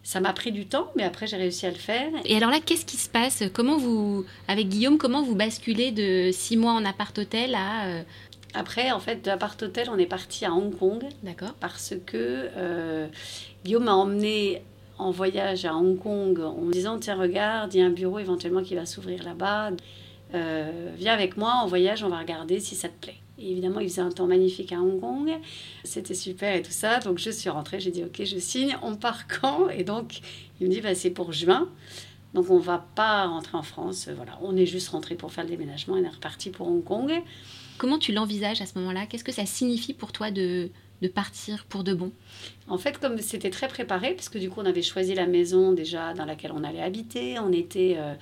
ça 0.03 0.19
m'a 0.19 0.33
pris 0.33 0.51
du 0.51 0.65
temps, 0.65 0.91
mais 0.95 1.03
après 1.03 1.27
j'ai 1.27 1.37
réussi 1.37 1.65
à 1.65 1.69
le 1.69 1.77
faire. 1.77 2.09
Et 2.25 2.35
alors 2.35 2.49
là, 2.49 2.59
qu'est-ce 2.59 2.85
qui 2.85 2.97
se 2.97 3.09
passe? 3.09 3.43
Comment 3.53 3.77
vous, 3.77 4.25
avec 4.47 4.67
Guillaume, 4.67 4.97
comment 4.97 5.23
vous 5.23 5.35
basculez 5.35 5.91
de 5.91 6.29
six 6.31 6.57
mois 6.57 6.73
en 6.73 6.85
appart-hôtel 6.85 7.55
à 7.55 7.85
euh, 7.85 8.03
après, 8.53 8.91
en 8.91 8.99
fait, 8.99 9.23
de 9.23 9.27
l'appart-hôtel, 9.27 9.89
on 9.89 9.97
est 9.97 10.05
parti 10.05 10.45
à 10.45 10.53
Hong 10.53 10.77
Kong. 10.77 11.03
D'accord. 11.23 11.53
Parce 11.59 11.95
que 12.05 12.49
euh, 12.55 13.07
Guillaume 13.65 13.85
m'a 13.85 13.95
emmené 13.95 14.61
en 14.99 15.11
voyage 15.11 15.65
à 15.65 15.73
Hong 15.73 15.97
Kong 15.97 16.39
en 16.39 16.61
me 16.61 16.71
disant 16.71 16.99
Tiens, 16.99 17.15
regarde, 17.15 17.73
il 17.73 17.79
y 17.79 17.83
a 17.83 17.85
un 17.85 17.91
bureau 17.91 18.19
éventuellement 18.19 18.61
qui 18.61 18.75
va 18.75 18.85
s'ouvrir 18.85 19.23
là-bas. 19.23 19.71
Euh, 20.35 20.91
viens 20.95 21.13
avec 21.13 21.37
moi 21.37 21.53
en 21.63 21.67
voyage, 21.67 22.03
on 22.03 22.09
va 22.09 22.19
regarder 22.19 22.59
si 22.59 22.75
ça 22.75 22.89
te 22.89 22.99
plaît. 23.01 23.17
Et 23.39 23.51
évidemment, 23.51 23.79
il 23.79 23.89
faisait 23.89 24.01
un 24.01 24.11
temps 24.11 24.27
magnifique 24.27 24.71
à 24.71 24.79
Hong 24.79 24.99
Kong. 24.99 25.31
C'était 25.83 26.13
super 26.13 26.55
et 26.55 26.61
tout 26.61 26.71
ça. 26.71 26.99
Donc, 26.99 27.17
je 27.17 27.31
suis 27.31 27.49
rentrée. 27.49 27.79
J'ai 27.79 27.91
dit 27.91 28.03
Ok, 28.03 28.23
je 28.23 28.37
signe. 28.37 28.77
On 28.83 28.95
part 28.95 29.27
quand? 29.27 29.69
Et 29.69 29.83
donc, 29.83 30.19
il 30.61 30.67
me 30.67 30.71
dit 30.71 30.81
bah, 30.81 30.93
C'est 30.93 31.09
pour 31.09 31.33
juin. 31.33 31.69
Donc, 32.35 32.51
on 32.51 32.59
va 32.59 32.85
pas 32.93 33.25
rentrer 33.25 33.57
en 33.57 33.63
France. 33.63 34.09
Voilà, 34.15 34.37
on 34.43 34.55
est 34.55 34.67
juste 34.67 34.89
rentré 34.89 35.15
pour 35.15 35.31
faire 35.31 35.43
le 35.43 35.49
déménagement 35.49 35.97
et 35.97 36.01
on 36.01 36.05
est 36.05 36.09
reparti 36.09 36.51
pour 36.51 36.67
Hong 36.67 36.83
Kong. 36.83 37.11
Comment 37.77 37.97
tu 37.99 38.13
l'envisages 38.13 38.61
à 38.61 38.65
ce 38.65 38.77
moment-là? 38.79 39.05
Qu'est-ce 39.05 39.23
que 39.23 39.31
ça 39.31 39.45
signifie 39.45 39.93
pour 39.93 40.11
toi 40.11 40.31
de, 40.31 40.69
de 41.01 41.07
partir 41.07 41.65
pour 41.65 41.83
de 41.83 41.93
bon? 41.93 42.11
En 42.67 42.77
fait, 42.77 42.97
comme 42.97 43.19
c'était 43.19 43.49
très 43.49 43.67
préparé, 43.67 44.13
parce 44.13 44.29
que 44.29 44.37
du 44.37 44.49
coup, 44.49 44.61
on 44.61 44.65
avait 44.65 44.81
choisi 44.81 45.13
la 45.13 45.27
maison 45.27 45.73
déjà 45.73 46.13
dans 46.13 46.25
laquelle 46.25 46.51
on 46.53 46.63
allait 46.63 46.81
habiter, 46.81 47.39
on 47.39 47.51
était, 47.51 47.95
euh, 47.97 48.13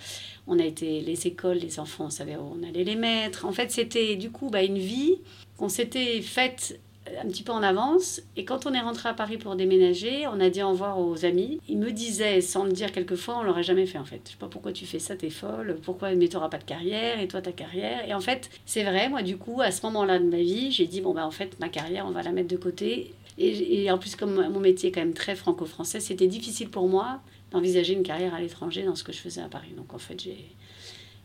on 0.48 0.58
a 0.60 0.64
été 0.64 1.02
les 1.02 1.28
écoles, 1.28 1.58
les 1.58 1.80
enfants, 1.80 2.06
on 2.06 2.10
savait 2.10 2.36
où 2.36 2.58
on 2.60 2.68
allait 2.68 2.84
les 2.84 2.96
mettre. 2.96 3.46
En 3.46 3.52
fait, 3.52 3.72
c'était 3.72 4.16
du 4.16 4.32
coup 4.32 4.50
bah, 4.50 4.64
une 4.64 4.80
vie 4.80 5.16
qu'on 5.58 5.70
s'était 5.70 6.22
faite 6.22 6.80
un 7.22 7.28
petit 7.28 7.44
peu 7.44 7.52
en 7.52 7.64
avance. 7.64 8.22
Et 8.36 8.46
quand 8.46 8.66
on 8.66 8.74
est 8.74 8.80
rentré 8.80 9.10
à 9.10 9.14
Paris 9.14 9.38
pour 9.38 9.56
déménager, 9.56 10.28
on 10.28 10.40
a 10.40 10.50
dit 10.50 10.62
au 10.62 10.70
revoir 10.70 11.00
aux 11.00 11.26
amis. 11.26 11.60
Ils 11.68 11.78
me 11.78 11.92
disaient, 11.92 12.42
sans 12.42 12.64
le 12.64 12.72
dire 12.72 12.92
quelquefois, 12.92 13.40
on 13.40 13.44
l'aurait 13.44 13.64
jamais 13.64 13.86
fait 13.86 13.98
en 13.98 14.06
fait. 14.06 14.22
Je 14.26 14.32
sais 14.32 14.38
pas 14.38 14.48
pourquoi 14.48 14.72
tu 14.72 14.86
fais 14.86 15.00
ça, 15.00 15.16
t'es 15.16 15.30
folle. 15.30 15.78
Pourquoi, 15.84 16.14
mais 16.14 16.28
t'auras 16.28 16.50
pas 16.50 16.58
de 16.58 16.64
carrière 16.64 17.20
et 17.20 17.28
toi 17.28 17.42
ta 17.42 17.52
carrière. 17.52 18.08
Et 18.08 18.14
en 18.14 18.22
fait, 18.22 18.50
c'est 18.66 18.84
vrai, 18.84 19.10
moi 19.10 19.24
du 19.24 19.38
coup, 19.38 19.62
à 19.62 19.72
ce 19.72 19.86
moment-là 19.88 20.20
de 20.20 20.26
ma 20.26 20.38
vie, 20.38 20.72
j'ai 20.72 20.86
dit, 20.86 21.02
bon 21.02 21.14
bah 21.14 21.26
en 21.26 21.32
fait, 21.32 21.60
ma 21.60 21.70
carrière, 21.70 22.06
on 22.06 22.12
va 22.12 22.22
la 22.22 22.32
mettre 22.32 22.50
de 22.50 22.58
côté. 22.58 23.14
Et, 23.38 23.84
et 23.84 23.92
en 23.92 23.98
plus, 23.98 24.16
comme 24.16 24.48
mon 24.50 24.60
métier 24.60 24.90
est 24.90 24.92
quand 24.92 25.02
même 25.02 25.14
très 25.14 25.36
franco-français, 25.36 26.00
c'était 26.00 26.28
difficile 26.28 26.70
pour 26.70 26.88
moi 26.88 27.22
d'envisager 27.52 27.94
une 27.94 28.04
carrière 28.04 28.34
à 28.34 28.40
l'étranger 28.40 28.84
dans 28.84 28.96
ce 28.96 29.04
que 29.04 29.12
je 29.12 29.20
faisais 29.20 29.42
à 29.42 29.50
Paris. 29.50 29.74
Donc 29.76 29.94
en 29.94 29.98
fait, 29.98 30.22
j'ai 30.22 30.38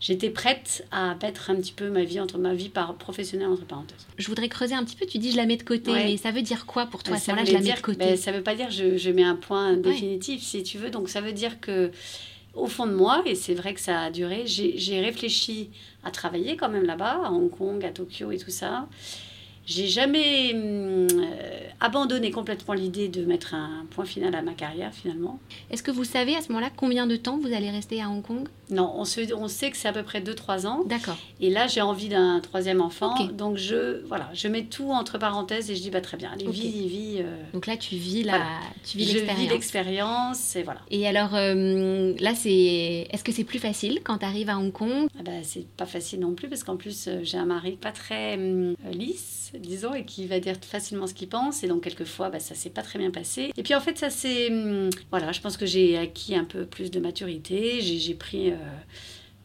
j'étais 0.00 0.30
prête 0.30 0.86
à 0.90 1.16
mettre 1.22 1.50
un 1.50 1.56
petit 1.56 1.72
peu 1.72 1.90
ma 1.90 2.04
vie 2.04 2.20
entre 2.20 2.38
ma 2.38 2.54
vie 2.54 2.68
par 2.68 2.94
professionnelle 2.94 3.48
entre 3.48 3.64
parenthèses. 3.64 4.06
Je 4.18 4.26
voudrais 4.26 4.48
creuser 4.48 4.74
un 4.74 4.84
petit 4.84 4.96
peu. 4.96 5.06
Tu 5.06 5.18
dis 5.18 5.32
je 5.32 5.36
la 5.36 5.46
mets 5.46 5.56
de 5.56 5.62
côté, 5.62 5.92
mais 5.92 6.16
ça 6.16 6.30
veut 6.30 6.42
dire 6.42 6.66
quoi 6.66 6.86
pour 6.86 7.02
toi 7.02 7.16
ça 7.16 7.34
là, 7.34 7.44
je 7.44 7.52
la 7.52 7.60
mets 7.60 7.72
de 7.72 7.80
côté? 7.80 7.98
Ben, 7.98 8.16
ça 8.16 8.32
veut 8.32 8.42
pas 8.42 8.54
dire 8.54 8.70
je, 8.70 8.96
je 8.96 9.10
mets 9.10 9.24
un 9.24 9.36
point 9.36 9.74
définitif 9.74 10.42
si 10.42 10.62
tu 10.62 10.78
veux. 10.78 10.90
Donc 10.90 11.08
ça 11.08 11.20
veut 11.20 11.32
dire 11.32 11.60
que 11.60 11.90
au 12.54 12.66
fond 12.66 12.86
de 12.86 12.94
moi, 12.94 13.22
et 13.26 13.34
c'est 13.34 13.54
vrai 13.54 13.74
que 13.74 13.80
ça 13.80 14.00
a 14.00 14.10
duré, 14.10 14.44
j'ai 14.46 15.00
réfléchi 15.00 15.70
à 16.02 16.10
travailler 16.10 16.56
quand 16.56 16.70
même 16.70 16.84
là-bas, 16.84 17.20
à 17.24 17.30
Hong 17.30 17.50
Kong, 17.50 17.84
à 17.84 17.90
Tokyo 17.90 18.30
et 18.30 18.38
tout 18.38 18.50
ça. 18.50 18.88
J'ai 19.66 19.88
jamais 19.88 20.54
hum, 20.54 21.08
euh, 21.10 21.58
abandonné 21.80 22.30
complètement 22.30 22.74
l'idée 22.74 23.08
de 23.08 23.24
mettre 23.24 23.54
un 23.54 23.86
point 23.90 24.04
final 24.04 24.34
à 24.34 24.42
ma 24.42 24.52
carrière 24.52 24.94
finalement. 24.94 25.40
Est-ce 25.70 25.82
que 25.82 25.90
vous 25.90 26.04
savez 26.04 26.36
à 26.36 26.40
ce 26.40 26.48
moment-là 26.48 26.70
combien 26.74 27.06
de 27.06 27.16
temps 27.16 27.36
vous 27.36 27.52
allez 27.52 27.70
rester 27.70 28.00
à 28.00 28.08
Hong 28.08 28.22
Kong? 28.22 28.48
Non, 28.70 28.92
on, 28.96 29.04
se, 29.04 29.32
on 29.34 29.48
sait 29.48 29.70
que 29.70 29.76
c'est 29.76 29.88
à 29.88 29.92
peu 29.92 30.02
près 30.02 30.20
2-3 30.20 30.66
ans. 30.66 30.82
D'accord. 30.86 31.16
Et 31.40 31.50
là, 31.50 31.66
j'ai 31.66 31.80
envie 31.80 32.08
d'un 32.08 32.40
troisième 32.40 32.80
enfant. 32.80 33.14
Donc 33.32 33.56
je, 33.56 34.04
voilà, 34.06 34.30
je 34.34 34.48
mets 34.48 34.64
tout 34.64 34.90
entre 34.90 35.18
parenthèses 35.18 35.70
et 35.70 35.76
je 35.76 35.82
dis 35.82 35.90
bah, 35.90 36.00
très 36.00 36.16
bien, 36.16 36.30
allez, 36.32 36.48
vis, 36.48 36.88
vis. 36.88 37.16
Euh, 37.20 37.42
donc 37.52 37.66
là, 37.66 37.76
tu 37.76 37.96
vis 37.96 38.22
la, 38.22 38.40
tu 38.84 38.98
vis 38.98 39.06
l'expérience. 39.06 39.36
Je 39.36 39.42
vis 39.42 39.48
l'expérience 39.48 40.56
et 40.56 40.62
voilà. 40.62 40.80
Et 40.90 41.06
alors 41.06 41.34
euh, 41.34 42.14
là, 42.20 42.34
c'est, 42.34 43.08
est-ce 43.10 43.22
que 43.24 43.32
c'est 43.32 43.44
plus 43.44 43.58
facile 43.58 44.00
quand 44.02 44.18
tu 44.18 44.24
arrives 44.24 44.48
à 44.48 44.58
Hong 44.58 44.72
Kong? 44.72 45.08
Ah 45.18 45.22
bah, 45.24 45.42
C'est 45.42 45.66
pas 45.66 45.86
facile 45.86 46.20
non 46.20 46.34
plus 46.34 46.48
parce 46.48 46.64
qu'en 46.64 46.76
plus, 46.76 47.08
j'ai 47.22 47.38
un 47.38 47.46
mari 47.46 47.78
pas 47.80 47.92
très 47.92 48.34
hum, 48.34 48.74
lisse 48.92 49.52
disons, 49.58 49.94
et 49.94 50.04
qui 50.04 50.26
va 50.26 50.40
dire 50.40 50.56
facilement 50.60 51.06
ce 51.06 51.14
qu'il 51.14 51.28
pense. 51.28 51.62
Et 51.64 51.68
donc, 51.68 51.82
quelquefois, 51.82 52.30
bah, 52.30 52.40
ça 52.40 52.54
s'est 52.54 52.70
pas 52.70 52.82
très 52.82 52.98
bien 52.98 53.10
passé. 53.10 53.52
Et 53.56 53.62
puis, 53.62 53.74
en 53.74 53.80
fait, 53.80 53.98
ça 53.98 54.10
c'est. 54.10 54.50
Hum, 54.50 54.90
voilà, 55.10 55.32
je 55.32 55.40
pense 55.40 55.56
que 55.56 55.66
j'ai 55.66 55.96
acquis 55.98 56.34
un 56.34 56.44
peu 56.44 56.66
plus 56.66 56.90
de 56.90 57.00
maturité. 57.00 57.80
J'ai 57.80 58.14
pris. 58.14 58.50
Euh, 58.50 58.56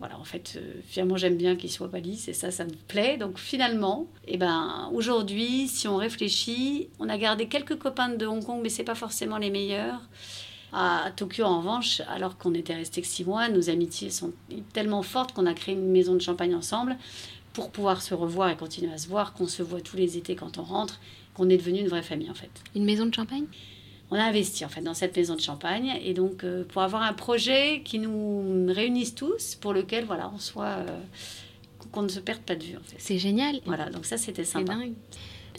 voilà, 0.02 0.18
en 0.18 0.24
fait, 0.24 0.54
euh, 0.56 0.82
finalement, 0.88 1.16
j'aime 1.16 1.38
bien 1.38 1.56
qu'il 1.56 1.70
soit 1.70 1.92
pas 1.92 2.00
et 2.00 2.34
ça, 2.34 2.50
ça 2.50 2.66
me 2.66 2.72
plaît. 2.88 3.18
Donc, 3.18 3.38
finalement, 3.38 4.08
eh 4.28 4.38
ben, 4.38 4.90
aujourd'hui, 4.94 5.68
si 5.68 5.88
on 5.88 5.96
réfléchit, 5.96 6.90
on 6.98 7.08
a 7.08 7.20
gardé 7.20 7.48
quelques 7.48 7.78
copains 7.78 8.10
de 8.10 8.26
Hong 8.26 8.44
Kong, 8.44 8.62
mais 8.64 8.70
c'est 8.70 8.84
pas 8.84 8.96
forcément 8.96 9.38
les 9.38 9.52
meilleurs. 9.52 10.02
À 10.74 11.12
Tokyo, 11.16 11.44
en 11.44 11.60
revanche, 11.60 12.02
alors 12.08 12.40
qu'on 12.40 12.56
était 12.56 12.74
resté 12.74 13.02
que 13.02 13.08
six 13.08 13.26
mois, 13.26 13.48
nos 13.50 13.70
amitiés 13.70 14.10
sont 14.10 14.34
tellement 14.74 15.04
fortes 15.04 15.34
qu'on 15.34 15.46
a 15.46 15.54
créé 15.54 15.76
une 15.76 15.92
maison 15.92 16.16
de 16.16 16.22
champagne 16.22 16.56
ensemble 16.56 16.98
pour 17.54 17.72
pouvoir 17.72 18.02
se 18.02 18.14
revoir 18.14 18.50
et 18.50 18.56
continuer 18.56 18.92
à 18.94 18.98
se 18.98 19.08
voir, 19.08 19.34
qu'on 19.34 19.48
se 19.48 19.64
voit 19.64 19.82
tous 19.82 19.98
les 19.98 20.18
étés 20.18 20.36
quand 20.36 20.58
on 20.58 20.64
rentre, 20.64 21.00
qu'on 21.34 21.50
est 21.50 21.58
devenu 21.58 21.80
une 21.80 21.88
vraie 21.88 22.04
famille 22.04 22.30
en 22.30 22.34
fait. 22.36 22.50
Une 22.76 22.86
maison 22.86 23.06
de 23.06 23.14
champagne? 23.14 23.46
On 24.10 24.16
a 24.16 24.24
investi 24.24 24.66
en 24.66 24.70
fait 24.70 24.82
dans 24.82 24.94
cette 24.94 25.16
maison 25.16 25.36
de 25.36 25.42
champagne 25.42 25.98
et 26.04 26.14
donc 26.14 26.44
euh, 26.44 26.66
pour 26.66 26.82
avoir 26.82 27.02
un 27.02 27.14
projet 27.14 27.82
qui 27.86 27.98
nous 27.98 28.68
réunisse 28.68 29.16
tous, 29.16 29.56
pour 29.56 29.74
lequel 29.74 30.06
voilà 30.06 30.30
on 30.34 30.38
soit 30.38 30.66
euh, 30.66 31.00
qu'on 31.92 32.02
ne 32.02 32.10
se 32.10 32.20
perde 32.20 32.42
pas 32.42 32.56
de 32.56 32.64
vue 32.64 32.78
en 32.78 32.84
fait. 32.84 32.98
C'est 32.98 33.20
génial. 33.20 33.62
Voilà 33.66 33.90
donc 33.90 34.06
ça 34.06 34.18
c'était 34.18 34.44
sympa. 34.44 34.76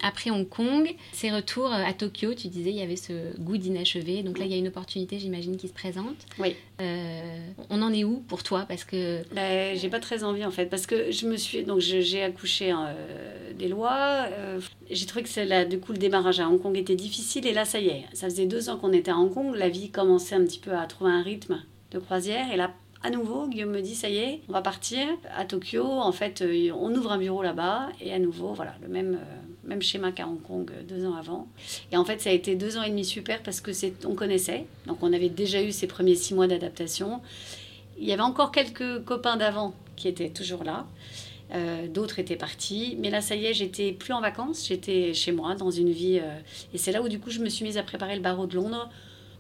Après 0.03 0.31
Hong 0.31 0.49
Kong, 0.49 0.95
ces 1.13 1.31
retours 1.31 1.67
euh, 1.67 1.85
à 1.85 1.93
Tokyo, 1.93 2.35
tu 2.35 2.49
disais 2.49 2.71
il 2.71 2.77
y 2.77 2.83
avait 2.83 2.97
ce 2.97 3.39
goût 3.39 3.57
d'inachevé. 3.57 4.23
Donc 4.23 4.39
là, 4.39 4.45
il 4.45 4.51
y 4.51 4.55
a 4.55 4.59
une 4.59 4.69
opportunité, 4.69 5.19
j'imagine, 5.19 5.57
qui 5.57 5.69
se 5.69 5.73
présente. 5.73 6.27
Oui. 6.39 6.57
Euh, 6.81 7.39
on 7.71 7.83
en 7.83 7.93
est 7.93 8.05
où 8.05 8.23
pour 8.29 8.43
toi? 8.43 8.65
Parce 8.69 8.85
que 8.85 9.23
ben, 9.35 9.77
j'ai 9.77 9.89
pas 9.89 10.01
très 10.01 10.25
envie 10.25 10.45
en 10.45 10.51
fait, 10.51 10.67
parce 10.67 10.87
que 10.87 11.11
je 11.11 11.27
me 11.27 11.37
suis 11.37 11.63
donc 11.65 11.81
j'ai 11.81 12.23
accouché 12.23 12.73
euh, 12.73 13.53
des 13.57 13.69
lois. 13.69 14.27
j'ai 14.91 15.07
trouvé 15.07 15.23
que 15.25 15.41
là, 15.41 15.65
du 15.65 15.79
coup 15.79 15.93
le 15.93 15.99
démarrage 15.99 16.41
à 16.41 16.49
Hong 16.49 16.61
Kong 16.61 16.77
était 16.77 16.97
difficile 16.97 17.47
et 17.47 17.53
là 17.53 17.65
ça 17.65 17.79
y 17.79 17.89
est, 17.89 18.05
ça 18.13 18.29
faisait 18.29 18.47
deux 18.47 18.69
ans 18.69 18.79
qu'on 18.79 18.93
était 18.93 19.11
à 19.11 19.17
Hong 19.17 19.33
Kong, 19.33 19.55
la 19.55 19.69
vie 19.69 19.91
commençait 19.91 20.35
un 20.35 20.45
petit 20.45 20.59
peu 20.59 20.73
à 20.73 20.87
trouver 20.87 21.13
un 21.13 21.23
rythme 21.23 21.63
de 21.93 21.99
croisière 21.99 22.51
et 22.53 22.57
là 22.57 22.73
à 23.05 23.11
nouveau, 23.11 23.49
Guillaume 23.49 23.71
me 23.71 23.81
dit, 23.81 23.97
ça 23.97 24.09
y 24.09 24.19
est, 24.19 24.43
on 24.49 24.53
va 24.53 24.63
partir 24.63 25.09
à 25.37 25.45
Tokyo. 25.45 25.85
En 25.85 26.13
fait, 26.13 26.45
on 26.73 26.95
ouvre 26.95 27.11
un 27.11 27.19
bureau 27.19 27.43
là-bas. 27.43 27.89
Et 28.01 28.13
à 28.13 28.21
nouveau, 28.21 28.55
voilà, 28.55 28.75
le 28.81 28.87
même, 28.87 29.19
même 29.65 29.83
schéma 29.83 30.13
qu'à 30.13 30.27
Hong 30.27 30.43
Kong 30.43 30.71
euh, 30.73 30.83
deux 30.83 31.07
ans 31.07 31.15
avant. 31.15 31.49
Et 31.91 31.97
en 31.97 32.05
fait, 32.05 32.21
ça 32.21 32.31
a 32.31 32.33
été 32.33 32.57
deux 32.57 32.77
ans 32.77 32.83
et 32.83 32.91
demi 32.91 33.05
super 33.05 33.43
parce 33.43 33.61
que 33.61 33.73
c'est, 33.73 34.05
on 34.07 34.15
connaissait. 34.15 34.67
Donc, 34.87 34.99
on 35.03 35.13
avait 35.13 35.29
déjà 35.29 35.63
eu 35.63 35.73
ces 35.73 35.87
premiers 35.87 36.15
six 36.15 36.35
mois 36.35 36.47
d'adaptation. 36.47 37.21
Il 37.99 38.05
y 38.05 38.13
avait 38.13 38.23
encore 38.23 38.53
quelques 38.53 39.05
copains 39.05 39.37
d'avant 39.37 39.75
qui 39.97 40.09
étaient 40.09 40.31
toujours 40.31 40.65
là. 40.65 40.87
Euh, 41.55 41.87
d'autres 41.87 42.19
étaient 42.19 42.37
partis. 42.37 42.97
Mais 42.99 43.11
là, 43.11 43.21
ça 43.21 43.37
y 43.37 43.47
est, 43.47 43.55
j'étais 43.55 43.93
plus 43.93 44.13
en 44.13 44.21
vacances. 44.21 44.67
J'étais 44.67 45.13
chez 45.15 45.33
moi, 45.33 45.55
dans 45.55 45.71
une 45.71 45.91
vie. 45.91 46.19
Euh, 46.21 46.39
et 46.73 46.79
c'est 46.79 46.93
là 46.93 47.03
où, 47.03 47.09
du 47.09 47.21
coup, 47.21 47.31
je 47.31 47.41
me 47.41 47.49
suis 47.49 47.65
mise 47.65 47.79
à 47.79 47.83
préparer 47.83 48.17
le 48.17 48.23
barreau 48.23 48.47
de 48.47 48.55
Londres 48.55 48.89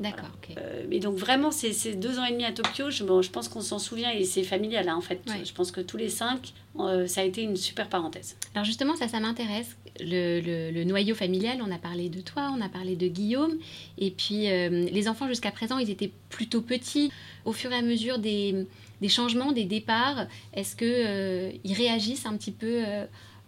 D'accord. 0.02 0.28
Euh, 0.58 0.84
mais 0.88 0.98
donc 0.98 1.16
vraiment, 1.16 1.50
ces, 1.50 1.94
deux 1.94 2.18
ans 2.18 2.24
et 2.24 2.32
demi 2.32 2.44
à 2.44 2.52
Tokyo, 2.52 2.90
je, 2.90 3.04
je 3.04 3.30
pense 3.30 3.48
qu'on 3.48 3.60
s'en 3.60 3.78
souvient 3.78 4.10
et 4.10 4.24
c'est 4.24 4.42
familial 4.42 4.88
hein, 4.88 4.96
en 4.96 5.00
fait. 5.00 5.20
Je 5.44 5.52
pense 5.52 5.70
que 5.70 5.80
tous 5.80 5.96
les 5.96 6.08
cinq, 6.08 6.52
euh, 6.78 7.06
ça 7.06 7.20
a 7.20 7.24
été 7.24 7.42
une 7.42 7.56
super 7.56 7.88
parenthèse. 7.88 8.36
Alors 8.54 8.64
justement, 8.64 8.96
ça, 8.96 9.08
ça 9.08 9.20
m'intéresse. 9.20 9.76
Le, 10.00 10.70
le, 10.70 10.84
noyau 10.84 11.14
familial, 11.14 11.58
on 11.64 11.70
a 11.70 11.78
parlé 11.78 12.08
de 12.08 12.20
toi, 12.20 12.52
on 12.56 12.60
a 12.60 12.68
parlé 12.68 12.96
de 12.96 13.06
Guillaume, 13.06 13.58
et 13.98 14.10
puis 14.10 14.50
euh, 14.50 14.88
les 14.90 15.06
enfants 15.06 15.28
jusqu'à 15.28 15.50
présent, 15.50 15.78
ils 15.78 15.90
étaient 15.90 16.10
plutôt 16.30 16.62
petits. 16.62 17.12
Au 17.44 17.52
fur 17.52 17.70
et 17.72 17.76
à 17.76 17.82
mesure 17.82 18.18
des, 18.18 18.66
des 19.00 19.08
changements, 19.08 19.52
des 19.52 19.64
départs, 19.64 20.26
est-ce 20.54 20.74
que 20.74 21.52
ils 21.62 21.74
réagissent 21.74 22.26
un 22.26 22.36
petit 22.36 22.52
peu 22.52 22.82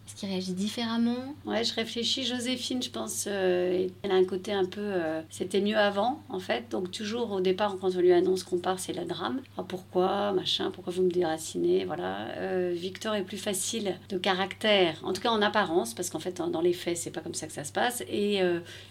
est-ce 0.06 0.16
qu'il 0.16 0.28
réagit 0.28 0.52
différemment 0.52 1.34
Ouais, 1.46 1.64
je 1.64 1.72
réfléchis. 1.74 2.24
Joséphine, 2.24 2.82
je 2.82 2.90
pense, 2.90 3.24
euh, 3.26 3.88
elle 4.02 4.10
a 4.10 4.14
un 4.14 4.24
côté 4.24 4.52
un 4.52 4.66
peu. 4.66 4.82
Euh, 4.82 5.22
c'était 5.30 5.62
mieux 5.62 5.78
avant, 5.78 6.22
en 6.28 6.40
fait. 6.40 6.70
Donc, 6.70 6.90
toujours 6.90 7.32
au 7.32 7.40
départ, 7.40 7.76
quand 7.80 7.96
on 7.96 8.00
lui 8.00 8.12
annonce 8.12 8.44
qu'on 8.44 8.58
part, 8.58 8.78
c'est 8.78 8.92
la 8.92 9.06
drame. 9.06 9.40
Ah, 9.56 9.64
pourquoi 9.66 10.32
Machin, 10.32 10.70
pourquoi 10.70 10.92
vous 10.92 11.04
me 11.04 11.10
déracinez 11.10 11.86
Voilà. 11.86 12.28
Euh, 12.36 12.74
Victor 12.76 13.14
est 13.14 13.22
plus 13.22 13.38
facile 13.38 13.96
de 14.10 14.18
caractère, 14.18 15.00
en 15.04 15.14
tout 15.14 15.22
cas 15.22 15.30
en 15.30 15.40
apparence, 15.40 15.94
parce 15.94 16.10
qu'en 16.10 16.18
fait, 16.18 16.36
dans 16.36 16.60
les 16.60 16.74
faits, 16.74 16.98
c'est 16.98 17.10
pas 17.10 17.22
comme 17.22 17.34
ça 17.34 17.46
que 17.46 17.54
ça 17.54 17.64
se 17.64 17.72
passe. 17.72 18.02
Et 18.08 18.40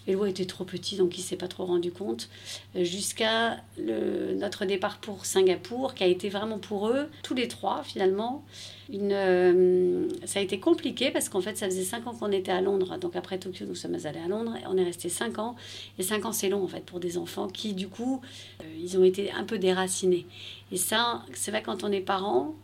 Eloi 0.07 0.29
était 0.29 0.45
trop 0.45 0.63
petit, 0.63 0.95
donc 0.95 1.17
il 1.17 1.21
s'est 1.21 1.35
pas 1.35 1.47
trop 1.47 1.65
rendu 1.65 1.91
compte. 1.91 2.29
Jusqu'à 2.75 3.57
notre 3.77 4.65
départ 4.65 4.97
pour 4.97 5.25
Singapour, 5.25 5.93
qui 5.93 6.03
a 6.03 6.07
été 6.07 6.29
vraiment 6.29 6.57
pour 6.57 6.87
eux, 6.87 7.07
tous 7.21 7.35
les 7.35 7.47
trois, 7.47 7.83
finalement 7.83 8.43
une, 8.91 10.09
ça 10.25 10.39
a 10.39 10.41
été 10.41 10.59
compliqué 10.59 11.02
parce 11.11 11.29
qu'en 11.29 11.41
fait, 11.41 11.57
ça 11.57 11.67
faisait 11.67 11.83
5 11.83 12.07
ans 12.07 12.13
qu'on 12.13 12.31
était 12.31 12.51
à 12.51 12.61
Londres. 12.61 12.97
Donc 12.97 13.15
après 13.15 13.37
Tokyo, 13.37 13.65
nous 13.65 13.75
sommes 13.75 13.95
allés 13.95 14.19
à 14.19 14.27
Londres. 14.27 14.55
Et 14.55 14.67
on 14.67 14.77
est 14.77 14.83
resté 14.83 15.09
5 15.09 15.39
ans. 15.39 15.55
Et 15.97 16.03
5 16.03 16.25
ans, 16.25 16.31
c'est 16.31 16.49
long 16.49 16.63
en 16.63 16.67
fait 16.67 16.85
pour 16.85 16.99
des 16.99 17.17
enfants 17.17 17.47
qui, 17.47 17.73
du 17.73 17.87
coup, 17.87 18.21
euh, 18.61 18.65
ils 18.79 18.97
ont 18.97 19.03
été 19.03 19.31
un 19.31 19.43
peu 19.43 19.57
déracinés. 19.57 20.25
Et 20.71 20.77
ça, 20.77 21.23
c'est 21.33 21.51
vrai 21.51 21.63
quand 21.63 21.83
on 21.83 21.91
est 21.91 22.01
parents, 22.01 22.55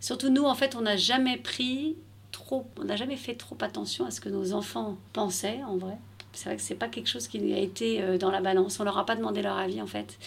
surtout 0.00 0.28
nous, 0.28 0.44
en 0.44 0.54
fait, 0.54 0.76
on 0.76 0.82
n'a 0.82 0.96
jamais 0.96 1.36
pris 1.36 1.96
trop, 2.32 2.66
on 2.78 2.84
n'a 2.84 2.96
jamais 2.96 3.16
fait 3.16 3.34
trop 3.34 3.56
attention 3.60 4.04
à 4.04 4.10
ce 4.10 4.20
que 4.20 4.28
nos 4.28 4.52
enfants 4.52 4.98
pensaient 5.12 5.62
en 5.66 5.76
vrai. 5.76 5.96
C'est 6.36 6.50
vrai 6.50 6.56
que 6.56 6.62
c'est 6.62 6.74
pas 6.74 6.88
quelque 6.88 7.08
chose 7.08 7.28
qui 7.28 7.52
a 7.52 7.58
été 7.58 8.02
euh, 8.02 8.18
dans 8.18 8.30
la 8.30 8.40
balance. 8.40 8.78
On 8.78 8.84
leur 8.84 8.98
a 8.98 9.06
pas 9.06 9.16
demandé 9.16 9.42
leur 9.42 9.56
avis 9.56 9.80
en 9.80 9.86
fait. 9.86 10.18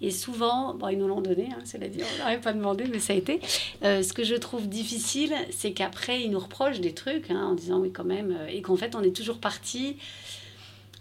Et 0.00 0.10
souvent, 0.10 0.74
bon, 0.74 0.88
ils 0.88 0.96
nous 0.96 1.06
l'ont 1.06 1.20
donné, 1.20 1.50
hein, 1.52 1.60
cela 1.66 1.86
dit, 1.86 2.00
on 2.02 2.18
n'aurait 2.20 2.40
pas 2.40 2.54
demandé, 2.54 2.86
mais 2.90 2.98
ça 2.98 3.12
a 3.12 3.16
été. 3.16 3.38
Euh, 3.84 4.02
ce 4.02 4.14
que 4.14 4.24
je 4.24 4.34
trouve 4.34 4.66
difficile, 4.66 5.34
c'est 5.50 5.72
qu'après, 5.72 6.22
ils 6.22 6.30
nous 6.30 6.38
reprochent 6.38 6.80
des 6.80 6.94
trucs 6.94 7.30
hein, 7.30 7.48
en 7.50 7.54
disant 7.54 7.80
oui, 7.80 7.92
quand 7.92 8.04
même, 8.04 8.34
euh, 8.40 8.46
et 8.46 8.62
qu'en 8.62 8.76
fait, 8.76 8.94
on 8.94 9.02
est 9.02 9.14
toujours 9.14 9.36
parti 9.36 9.96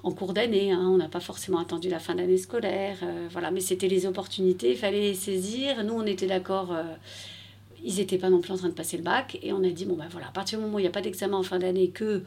en 0.04 0.12
cours 0.12 0.34
d'année. 0.34 0.74
Hein, 0.74 0.86
on 0.86 0.98
n'a 0.98 1.08
pas 1.08 1.22
forcément 1.22 1.60
attendu 1.60 1.88
la 1.88 2.00
fin 2.00 2.16
d'année 2.16 2.38
scolaire. 2.38 2.98
Voilà, 3.32 3.52
mais 3.52 3.62
c'était 3.62 3.88
les 3.88 4.06
opportunités, 4.06 4.72
il 4.72 4.78
fallait 4.78 5.00
les 5.00 5.14
saisir. 5.14 5.82
Nous, 5.86 5.94
on 5.94 6.06
était 6.06 6.28
d'accord. 6.28 6.76
ils 7.84 7.96
n'étaient 7.96 8.18
pas 8.18 8.30
non 8.30 8.42
plus 8.42 8.52
en 8.52 8.58
train 8.58 8.70
de 8.70 8.74
passer 8.74 8.98
le 8.98 9.04
bac. 9.04 9.40
Et 9.42 9.54
on 9.54 9.64
a 9.64 9.70
dit 9.70 9.86
bon, 9.86 9.96
ben 9.96 10.08
voilà, 10.12 10.28
à 10.28 10.32
partir 10.32 10.60
du 10.60 10.66
moment 10.66 10.76
où 10.76 10.80
il 10.80 10.84
n'y 10.84 10.90
a 10.90 10.92
pas 10.92 11.02
d'examen 11.02 11.38
en 11.38 11.44
fin 11.44 11.60
d'année, 11.60 11.90
que 11.90 12.24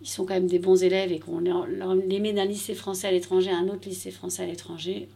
ils 0.00 0.08
sont 0.08 0.24
quand 0.24 0.34
même 0.34 0.46
des 0.46 0.58
bons 0.58 0.82
élèves 0.82 1.12
et 1.12 1.18
qu'on 1.18 1.40
les 1.40 2.20
met 2.20 2.32
d'un 2.32 2.44
lycée 2.44 2.74
français 2.74 3.08
à 3.08 3.10
l'étranger 3.10 3.50
à 3.50 3.58
un 3.58 3.68
autre 3.68 3.88
lycée 3.88 4.10
français 4.10 4.42
à 4.42 4.46
l'étranger, 4.46 5.08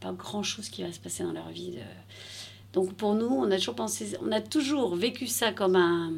pas 0.00 0.12
grand-chose 0.12 0.68
qui 0.68 0.82
va 0.82 0.92
se 0.92 0.98
passer 0.98 1.22
dans 1.22 1.32
leur 1.32 1.48
vie. 1.50 1.74
Donc 2.72 2.94
pour 2.94 3.14
nous, 3.14 3.26
on 3.26 3.50
a 3.50 3.56
toujours 3.56 3.76
pensé, 3.76 4.16
on 4.20 4.32
a 4.32 4.40
toujours 4.40 4.96
vécu 4.96 5.26
ça 5.26 5.52
comme 5.52 5.76
un, 5.76 6.12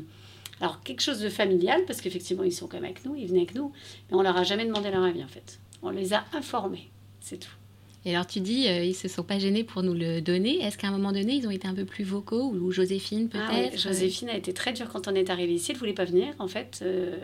quelque 0.85 1.03
chose 1.03 1.21
de 1.21 1.29
familial 1.29 1.85
parce 1.87 2.01
qu'effectivement 2.01 2.45
ils 2.45 2.53
sont 2.53 2.67
quand 2.67 2.79
même 2.79 2.85
avec 2.85 3.05
nous, 3.05 3.15
ils 3.15 3.27
venaient 3.27 3.41
avec 3.41 3.55
nous, 3.55 3.73
mais 4.11 4.17
on 4.17 4.23
leur 4.23 4.37
a 4.37 4.45
jamais 4.45 4.65
demandé 4.65 4.91
leur 4.91 5.03
avis 5.03 5.23
en 5.23 5.29
fait. 5.29 5.59
On 5.83 5.91
les 5.91 6.15
a 6.15 6.25
informés, 6.33 6.91
c'est 7.21 7.39
tout. 7.39 7.51
Et 8.07 8.15
alors 8.15 8.27
tu 8.27 8.41
dis, 8.41 8.69
euh, 8.69 8.85
ils 8.85 8.95
se 8.95 9.09
sont 9.09 9.23
pas 9.23 9.39
gênés 9.39 9.65
pour 9.65 9.83
nous 9.83 9.95
le 9.95 10.21
donner. 10.21 10.63
Est-ce 10.63 10.77
qu'à 10.77 10.89
un 10.89 10.91
moment 10.91 11.13
donné, 11.13 11.35
ils 11.35 11.47
ont 11.47 11.51
été 11.51 11.67
un 11.67 11.75
peu 11.75 11.85
plus 11.85 12.05
vocaux 12.05 12.51
ou 12.51 12.71
Joséphine 12.71 13.31
ah 13.33 13.49
peut-être 13.51 13.79
Joséphine 13.79 14.29
a 14.29 14.37
été 14.37 14.53
très 14.53 14.73
dure 14.73 14.89
quand 14.91 15.09
on 15.09 15.15
est 15.15 15.31
arrivé 15.31 15.55
ici. 15.55 15.73
Elle 15.73 15.79
voulait 15.79 15.95
pas 15.95 16.05
venir 16.05 16.35
en 16.39 16.49
fait. 16.49 16.81
Euh, 16.83 17.17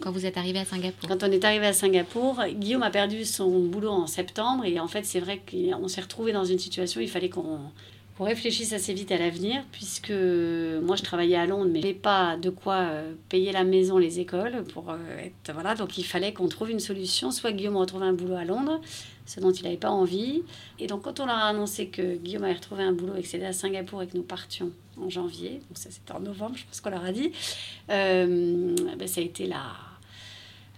quand 0.00 0.10
vous 0.10 0.24
êtes 0.24 0.38
arrivé 0.38 0.58
à 0.58 0.64
Singapour 0.64 1.08
Quand 1.08 1.22
on 1.22 1.30
est 1.30 1.44
arrivé 1.44 1.66
à 1.66 1.72
Singapour, 1.74 2.42
Guillaume 2.54 2.82
a 2.82 2.90
perdu 2.90 3.24
son 3.24 3.60
boulot 3.64 3.90
en 3.90 4.06
septembre 4.06 4.64
et 4.64 4.80
en 4.80 4.88
fait 4.88 5.04
c'est 5.04 5.20
vrai 5.20 5.40
qu'on 5.50 5.88
s'est 5.88 6.00
retrouvé 6.00 6.32
dans 6.32 6.44
une 6.44 6.58
situation. 6.58 7.00
où 7.00 7.04
Il 7.04 7.10
fallait 7.10 7.28
qu'on 7.28 7.58
qu'on 8.16 8.24
réfléchisse 8.24 8.72
assez 8.72 8.94
vite 8.94 9.10
à 9.10 9.18
l'avenir, 9.18 9.64
puisque 9.72 10.10
moi 10.12 10.96
je 10.96 11.02
travaillais 11.02 11.36
à 11.36 11.46
Londres, 11.46 11.68
mais 11.70 11.80
je 11.80 11.86
n'avais 11.86 11.98
pas 11.98 12.36
de 12.36 12.50
quoi 12.50 12.76
euh, 12.76 13.14
payer 13.28 13.50
la 13.50 13.64
maison, 13.64 13.98
les 13.98 14.20
écoles, 14.20 14.64
pour 14.72 14.94
être, 15.18 15.52
voilà, 15.52 15.74
donc 15.74 15.98
il 15.98 16.04
fallait 16.04 16.32
qu'on 16.32 16.48
trouve 16.48 16.70
une 16.70 16.80
solution. 16.80 17.30
Soit 17.30 17.52
Guillaume 17.52 17.76
retrouve 17.76 18.02
un 18.02 18.12
boulot 18.12 18.36
à 18.36 18.44
Londres, 18.44 18.80
ce 19.26 19.40
dont 19.40 19.50
il 19.50 19.64
n'avait 19.64 19.76
pas 19.76 19.90
envie. 19.90 20.42
Et 20.78 20.86
donc, 20.86 21.02
quand 21.02 21.20
on 21.20 21.26
leur 21.26 21.36
a 21.36 21.48
annoncé 21.48 21.88
que 21.88 22.16
Guillaume 22.16 22.44
avait 22.44 22.54
retrouvé 22.54 22.84
un 22.84 22.92
boulot 22.92 23.14
et 23.16 23.22
que 23.22 23.28
c'était 23.28 23.46
à 23.46 23.52
Singapour 23.52 24.02
et 24.02 24.06
que 24.06 24.16
nous 24.16 24.22
partions 24.22 24.70
en 25.00 25.08
janvier, 25.08 25.60
donc 25.68 25.76
ça 25.76 25.90
c'était 25.90 26.12
en 26.12 26.20
novembre, 26.20 26.56
je 26.56 26.64
pense 26.64 26.80
qu'on 26.80 26.90
leur 26.90 27.04
a 27.04 27.12
dit, 27.12 27.32
euh, 27.90 28.76
ben, 28.96 29.08
ça 29.08 29.20
a 29.20 29.24
été 29.24 29.46
la, 29.46 29.72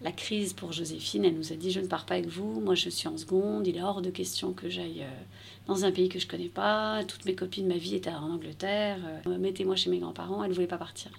la 0.02 0.12
crise 0.12 0.52
pour 0.52 0.72
Joséphine. 0.72 1.24
Elle 1.24 1.36
nous 1.36 1.52
a 1.52 1.56
dit 1.56 1.70
Je 1.70 1.80
ne 1.80 1.86
pars 1.86 2.06
pas 2.06 2.14
avec 2.14 2.28
vous, 2.28 2.60
moi 2.60 2.74
je 2.74 2.88
suis 2.88 3.08
en 3.08 3.16
seconde, 3.18 3.66
il 3.66 3.76
est 3.76 3.82
hors 3.82 4.02
de 4.02 4.10
question 4.10 4.52
que 4.52 4.68
j'aille 4.68 5.02
euh, 5.02 5.22
dans 5.66 5.84
un 5.84 5.90
pays 5.90 6.08
que 6.08 6.18
je 6.18 6.26
connais 6.26 6.48
pas, 6.48 7.02
toutes 7.04 7.24
mes 7.24 7.34
copines, 7.34 7.66
ma 7.66 7.76
vie 7.76 7.96
était 7.96 8.10
en 8.10 8.30
Angleterre, 8.30 8.98
euh, 9.26 9.38
mettez-moi 9.38 9.76
chez 9.76 9.90
mes 9.90 9.98
grands-parents, 9.98 10.42
elle 10.42 10.50
ne 10.50 10.54
voulait 10.54 10.66
pas 10.66 10.78
partir. 10.78 11.10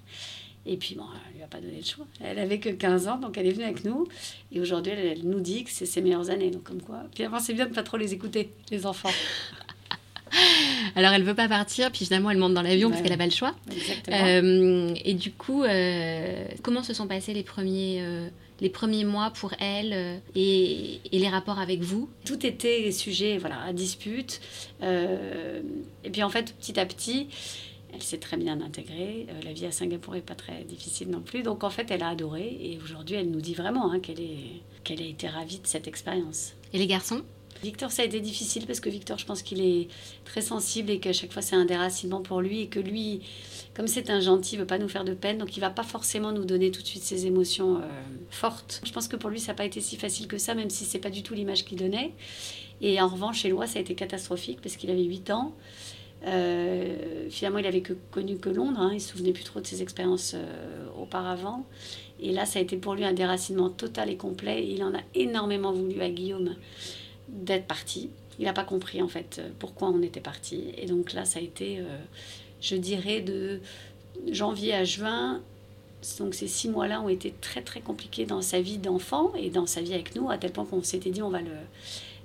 Et 0.70 0.76
puis, 0.76 0.96
bon, 0.96 1.06
elle 1.30 1.38
lui 1.38 1.44
a 1.44 1.48
pas 1.48 1.62
donné 1.62 1.78
le 1.78 1.86
choix. 1.86 2.06
Elle 2.22 2.40
avait 2.40 2.60
que 2.60 2.68
15 2.70 3.08
ans, 3.08 3.18
donc 3.18 3.38
elle 3.38 3.48
est 3.48 3.52
venue 3.52 3.64
avec 3.64 3.86
nous. 3.86 4.06
Et 4.52 4.60
aujourd'hui, 4.60 4.92
elle, 4.92 5.24
nous 5.24 5.40
dit 5.40 5.64
que 5.64 5.70
c'est 5.72 5.86
ses 5.86 6.02
meilleures 6.02 6.30
années. 6.30 6.52
Donc, 6.52 6.64
comme 6.64 6.82
quoi. 6.82 7.04
Puis 7.16 7.24
avant, 7.24 7.40
c'est 7.40 7.54
bien 7.54 7.68
de 7.68 7.74
pas 7.74 7.84
trop 7.84 7.96
les 7.96 8.14
écouter, 8.14 8.52
les 8.70 8.86
enfants. 8.86 9.10
Alors, 10.96 11.14
elle 11.14 11.24
veut 11.24 11.36
pas 11.36 11.48
partir, 11.48 11.90
puis 11.90 12.06
finalement, 12.06 12.32
elle 12.32 12.38
monte 12.38 12.54
dans 12.54 12.62
l'avion 12.62 12.90
parce 12.90 13.02
qu'elle 13.02 13.12
n'a 13.12 13.18
pas 13.18 13.26
le 13.26 13.32
choix. 13.32 13.56
Euh, 14.10 14.94
et 15.06 15.14
du 15.14 15.32
coup, 15.32 15.64
euh, 15.64 16.46
comment 16.64 16.84
se 16.84 16.94
sont 16.94 17.08
passés 17.08 17.34
les 17.34 17.44
premiers, 17.44 18.00
euh, 18.02 18.28
les 18.60 18.70
premiers 18.70 19.06
mois 19.06 19.32
pour 19.32 19.54
elle 19.60 20.22
et, 20.36 21.00
et, 21.12 21.20
les 21.20 21.30
rapports 21.30 21.60
avec 21.60 21.82
vous 21.82 22.10
Tout 22.26 22.46
était 22.46 22.92
sujet 22.92 23.38
voilà, 23.38 23.62
à 23.62 23.74
dispute. 23.74 24.42
et 24.82 26.10
puis, 26.12 26.24
en 26.24 26.30
fait, 26.30 26.54
petit 26.56 26.80
à 26.80 26.86
petit, 26.86 27.28
elle 27.94 28.04
s'est 28.04 28.18
très 28.18 28.38
bien 28.38 28.62
intégrée. 28.62 29.28
Euh, 29.30 29.42
la 29.44 29.54
vie 29.54 29.66
à 29.66 29.72
Singapour 29.72 30.14
n'est 30.14 30.22
pas 30.22 30.36
très 30.36 30.64
difficile 30.64 31.10
non 31.10 31.22
plus. 31.22 31.44
Donc 31.44 31.64
en 31.64 31.70
fait, 31.70 31.90
elle 31.90 32.04
a 32.04 32.10
adoré. 32.10 32.58
Et 32.62 32.80
aujourd'hui, 32.84 33.16
elle 33.16 33.32
nous 33.32 33.42
dit 33.42 33.54
vraiment 33.54 33.92
hein, 33.92 34.00
qu'elle, 34.00 34.20
est, 34.20 34.62
qu'elle 34.84 35.02
a 35.02 35.06
été 35.06 35.28
ravie 35.28 35.60
de 35.60 35.68
cette 35.68 35.88
expérience. 35.88 36.54
Et 36.74 36.78
les 36.78 36.88
garçons? 36.88 37.24
Victor, 37.64 37.92
ça 37.92 38.04
a 38.04 38.06
été 38.06 38.20
difficile 38.20 38.66
parce 38.66 38.80
que 38.80 38.90
Victor, 38.90 39.18
je 39.18 39.26
pense 39.26 39.42
qu'il 39.42 39.62
est 39.62 39.88
très 40.26 40.42
sensible 40.42 40.92
et 40.92 41.00
qu'à 41.00 41.14
chaque 41.14 41.32
fois 41.32 41.42
c'est 41.42 41.56
un 41.56 41.66
déracinement 41.66 42.22
pour 42.22 42.42
lui 42.42 42.62
et 42.62 42.68
que 42.68 42.80
lui, 42.80 43.22
comme 43.76 43.88
c'est 43.88 44.10
un 44.10 44.20
gentil, 44.20 44.56
il 44.56 44.60
veut 44.60 44.68
pas 44.68 44.78
nous 44.78 44.90
faire 44.90 45.06
de 45.06 45.14
peine, 45.14 45.38
donc 45.38 45.58
il 45.58 45.60
va 45.60 45.70
pas 45.70 45.84
forcément 45.84 46.32
nous 46.32 46.46
donner 46.46 46.72
tout 46.72 46.82
de 46.82 46.88
suite 46.88 47.04
ses 47.04 47.26
émotions 47.26 47.78
euh, 47.78 47.82
fortes. 48.30 48.82
Je 48.86 48.92
pense 48.92 49.08
que 49.08 49.16
pour 49.16 49.30
lui, 49.30 49.40
ça 49.40 49.52
n'a 49.52 49.56
pas 49.56 49.66
été 49.66 49.82
si 49.82 49.98
facile 49.98 50.28
que 50.28 50.38
ça, 50.38 50.54
même 50.54 50.70
si 50.70 50.86
c'est 50.86 51.00
pas 51.00 51.10
du 51.10 51.24
tout 51.24 51.34
l'image 51.34 51.66
qu'il 51.66 51.78
donnait. 51.78 52.14
Et 52.82 53.02
en 53.02 53.08
revanche, 53.08 53.40
chez 53.40 53.50
Lois, 53.50 53.68
ça 53.68 53.80
a 53.80 53.82
été 53.82 53.96
catastrophique 53.96 54.60
parce 54.62 54.76
qu'il 54.76 54.92
avait 54.92 55.04
8 55.04 55.32
ans. 55.32 55.54
Euh, 56.26 57.28
finalement, 57.30 57.60
il 57.60 57.68
avait 57.68 57.84
connu 58.12 58.38
que 58.38 58.50
Londres, 58.50 58.80
hein. 58.80 58.92
il 58.94 59.02
se 59.02 59.12
souvenait 59.12 59.34
plus 59.34 59.44
trop 59.44 59.60
de 59.60 59.68
ses 59.68 59.82
expériences 59.82 60.34
euh, 60.36 60.88
auparavant. 61.00 61.66
Et 62.20 62.32
là, 62.32 62.46
ça 62.46 62.60
a 62.60 62.62
été 62.62 62.78
pour 62.78 62.96
lui 62.96 63.06
un 63.06 63.14
déracinement 63.14 63.70
total 63.70 64.10
et 64.10 64.18
complet. 64.18 64.68
Il 64.68 64.84
en 64.84 64.94
a 64.94 65.02
énormément 65.14 65.72
voulu 65.72 66.02
à 66.02 66.10
Guillaume 66.10 66.56
d'être 67.28 67.66
parti. 67.66 68.10
Il 68.40 68.46
n'a 68.46 68.54
pas 68.54 68.64
compris 68.64 69.02
en 69.02 69.08
fait 69.08 69.42
pourquoi 69.60 69.90
on 69.90 70.02
était 70.02 70.22
parti. 70.22 70.72
Et 70.78 70.86
donc 70.86 71.14
là, 71.14 71.26
ça 71.26 71.40
a 71.40 71.42
été, 71.42 71.80
euh, 71.80 71.98
je 72.62 72.76
dirais, 72.76 73.22
de 73.22 73.60
janvier 74.32 74.74
à 74.74 74.84
juin. 74.84 75.42
Donc 76.20 76.36
ces 76.36 76.48
six 76.48 76.70
mois-là 76.70 77.02
ont 77.02 77.10
été 77.10 77.34
très 77.42 77.62
très 77.62 77.82
compliqués 77.82 78.26
dans 78.26 78.42
sa 78.42 78.62
vie 78.62 78.78
d'enfant 78.78 79.34
et 79.36 79.50
dans 79.50 79.66
sa 79.66 79.82
vie 79.82 79.94
avec 79.94 80.16
nous, 80.16 80.30
à 80.30 80.38
tel 80.38 80.52
point 80.52 80.66
qu'on 80.66 80.84
s'était 80.84 81.10
dit 81.10 81.22
on 81.22 81.30
va 81.30 81.42
le 81.42 81.52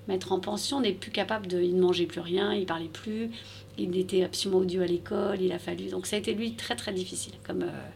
mettre 0.09 0.33
en 0.33 0.41
pension. 0.41 0.77
On 0.77 0.81
n'est 0.81 0.93
plus 0.93 1.11
capable 1.11 1.47
de, 1.47 1.61
il 1.61 1.77
ne 1.77 1.81
mangeait 1.81 2.07
plus 2.07 2.21
rien, 2.21 2.53
il 2.53 2.67
parlait 2.67 2.89
plus, 2.89 3.31
il 3.79 3.97
était 3.97 4.23
absolument 4.25 4.61
odieux 4.61 4.83
à 4.83 4.87
l'école. 4.87 5.41
Il 5.41 5.53
a 5.53 5.59
fallu 5.59 5.87
donc 5.89 6.07
ça 6.07 6.17
a 6.17 6.19
été 6.19 6.35
lui 6.35 6.53
très 6.55 6.77
très 6.77 6.93
difficile 6.93 7.33
comme 7.47 7.63
euh, 7.63 7.89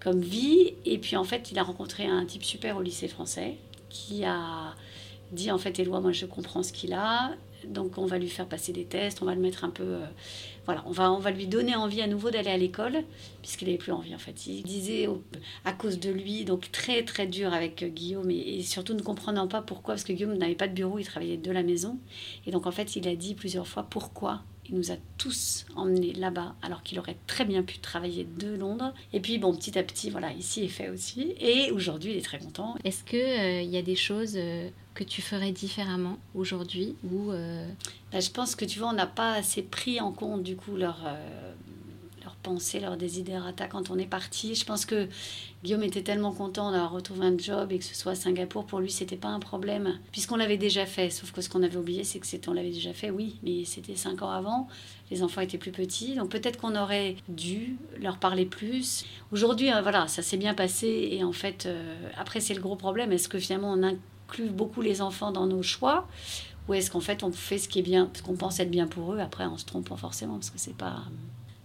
comme 0.00 0.20
vie. 0.20 0.74
Et 0.84 0.98
puis 0.98 1.16
en 1.16 1.24
fait, 1.24 1.50
il 1.50 1.58
a 1.58 1.62
rencontré 1.62 2.04
un 2.04 2.26
type 2.26 2.44
super 2.44 2.76
au 2.76 2.82
lycée 2.82 3.08
français 3.08 3.56
qui 3.88 4.24
a 4.24 4.74
dit 5.32 5.50
en 5.50 5.58
fait, 5.58 5.78
Éloi, 5.78 6.00
moi 6.00 6.12
je 6.12 6.26
comprends 6.26 6.62
ce 6.62 6.72
qu'il 6.72 6.92
a, 6.92 7.32
donc 7.66 7.98
on 7.98 8.06
va 8.06 8.18
lui 8.18 8.28
faire 8.28 8.46
passer 8.46 8.72
des 8.72 8.84
tests, 8.84 9.22
on 9.22 9.26
va 9.26 9.34
le 9.34 9.40
mettre 9.40 9.64
un 9.64 9.70
peu. 9.70 9.82
Euh, 9.82 10.06
voilà, 10.66 10.82
on 10.86 10.92
va, 10.92 11.12
on 11.12 11.18
va 11.18 11.30
lui 11.30 11.46
donner 11.46 11.74
envie 11.76 12.00
à 12.00 12.06
nouveau 12.06 12.30
d'aller 12.30 12.50
à 12.50 12.56
l'école, 12.56 13.04
puisqu'il 13.42 13.66
n'avait 13.66 13.78
plus 13.78 13.92
envie 13.92 14.14
en 14.14 14.18
fait. 14.18 14.46
Il 14.46 14.62
disait 14.62 15.08
à 15.64 15.72
cause 15.72 15.98
de 15.98 16.10
lui, 16.10 16.44
donc 16.44 16.70
très 16.72 17.04
très 17.04 17.26
dur 17.26 17.52
avec 17.52 17.84
Guillaume, 17.94 18.30
et, 18.30 18.58
et, 18.58 18.62
surtout 18.62 18.94
ne 18.94 19.02
comprenant 19.02 19.48
pas 19.48 19.62
pourquoi, 19.62 19.94
parce 19.94 20.04
que 20.04 20.12
Guillaume 20.12 20.36
n'avait 20.36 20.54
pas 20.54 20.68
de 20.68 20.74
bureau, 20.74 20.98
il 20.98 21.04
travaillait 21.04 21.36
de 21.36 21.50
la 21.50 21.62
maison. 21.62 21.98
Et 22.46 22.50
donc 22.50 22.66
en 22.66 22.70
fait, 22.70 22.96
il 22.96 23.06
a 23.08 23.16
dit 23.16 23.34
plusieurs 23.34 23.66
fois 23.66 23.86
pourquoi 23.88 24.42
il 24.68 24.76
nous 24.76 24.90
a 24.90 24.96
tous 25.18 25.66
emmenés 25.76 26.12
là-bas, 26.12 26.54
alors 26.62 26.82
qu'il 26.82 26.98
aurait 26.98 27.16
très 27.26 27.44
bien 27.44 27.62
pu 27.62 27.78
travailler 27.78 28.24
de 28.38 28.54
Londres. 28.54 28.94
Et 29.12 29.20
puis, 29.20 29.38
bon, 29.38 29.54
petit 29.54 29.78
à 29.78 29.82
petit, 29.82 30.10
voilà, 30.10 30.32
ici 30.32 30.64
est 30.64 30.68
fait 30.68 30.88
aussi. 30.88 31.34
Et 31.38 31.70
aujourd'hui, 31.70 32.12
il 32.12 32.18
est 32.18 32.24
très 32.24 32.38
content. 32.38 32.76
Est-ce 32.84 33.04
qu'il 33.04 33.18
euh, 33.18 33.60
il 33.60 33.70
y 33.70 33.76
a 33.76 33.82
des 33.82 33.96
choses 33.96 34.34
euh, 34.36 34.68
que 34.94 35.04
tu 35.04 35.22
ferais 35.22 35.52
différemment 35.52 36.18
aujourd'hui 36.34 36.94
ou 37.04 37.30
euh... 37.32 37.66
ben, 38.12 38.20
Je 38.20 38.30
pense 38.30 38.54
que, 38.54 38.64
tu 38.64 38.78
vois, 38.78 38.88
on 38.88 38.94
n'a 38.94 39.06
pas 39.06 39.34
assez 39.34 39.62
pris 39.62 40.00
en 40.00 40.12
compte, 40.12 40.42
du 40.42 40.56
coup, 40.56 40.76
leur 40.76 40.98
penser 42.44 42.78
leur 42.78 42.96
desiderata 42.96 43.66
quand 43.66 43.90
on 43.90 43.98
est 43.98 44.06
parti. 44.06 44.54
Je 44.54 44.64
pense 44.64 44.84
que 44.84 45.08
Guillaume 45.64 45.82
était 45.82 46.02
tellement 46.02 46.30
content 46.30 46.70
d'avoir 46.70 46.92
retrouvé 46.92 47.26
un 47.26 47.36
job 47.36 47.72
et 47.72 47.78
que 47.78 47.84
ce 47.84 47.94
soit 47.94 48.12
à 48.12 48.14
Singapour, 48.14 48.66
pour 48.66 48.78
lui, 48.78 48.92
c'était 48.92 49.16
pas 49.16 49.28
un 49.28 49.40
problème, 49.40 49.98
puisqu'on 50.12 50.36
l'avait 50.36 50.58
déjà 50.58 50.86
fait. 50.86 51.10
Sauf 51.10 51.32
que 51.32 51.40
ce 51.40 51.48
qu'on 51.48 51.64
avait 51.64 51.76
oublié, 51.76 52.04
c'est 52.04 52.20
que 52.20 52.26
on 52.46 52.52
l'avait 52.52 52.70
déjà 52.70 52.92
fait, 52.92 53.10
oui, 53.10 53.38
mais 53.42 53.64
c'était 53.64 53.96
cinq 53.96 54.22
ans 54.22 54.30
avant. 54.30 54.68
Les 55.10 55.22
enfants 55.22 55.40
étaient 55.40 55.58
plus 55.58 55.72
petits, 55.72 56.14
donc 56.14 56.28
peut-être 56.30 56.58
qu'on 56.58 56.76
aurait 56.76 57.16
dû 57.28 57.76
leur 58.00 58.18
parler 58.18 58.44
plus. 58.44 59.04
Aujourd'hui, 59.32 59.72
euh, 59.72 59.80
voilà, 59.80 60.06
ça 60.08 60.22
s'est 60.22 60.36
bien 60.36 60.54
passé 60.54 61.08
et 61.12 61.24
en 61.24 61.32
fait, 61.32 61.66
euh, 61.66 62.08
après, 62.18 62.40
c'est 62.40 62.54
le 62.54 62.60
gros 62.60 62.76
problème. 62.76 63.12
Est-ce 63.12 63.28
que 63.28 63.38
finalement, 63.38 63.72
on 63.72 63.82
inclut 64.26 64.50
beaucoup 64.50 64.82
les 64.82 65.00
enfants 65.02 65.32
dans 65.32 65.46
nos 65.46 65.62
choix 65.62 66.06
ou 66.68 66.74
est-ce 66.74 66.90
qu'en 66.90 67.00
fait, 67.00 67.22
on 67.22 67.32
fait 67.32 67.58
ce 67.58 67.68
qui 67.68 67.80
est 67.80 67.82
bien, 67.82 68.10
ce 68.14 68.22
qu'on 68.22 68.36
pense 68.36 68.58
être 68.58 68.70
bien 68.70 68.86
pour 68.86 69.12
eux 69.12 69.18
Après, 69.18 69.44
on 69.44 69.58
se 69.58 69.64
trompe 69.64 69.88
pas 69.88 69.96
forcément 69.96 70.34
parce 70.34 70.50
que 70.50 70.58
c'est 70.58 70.76
pas 70.76 71.02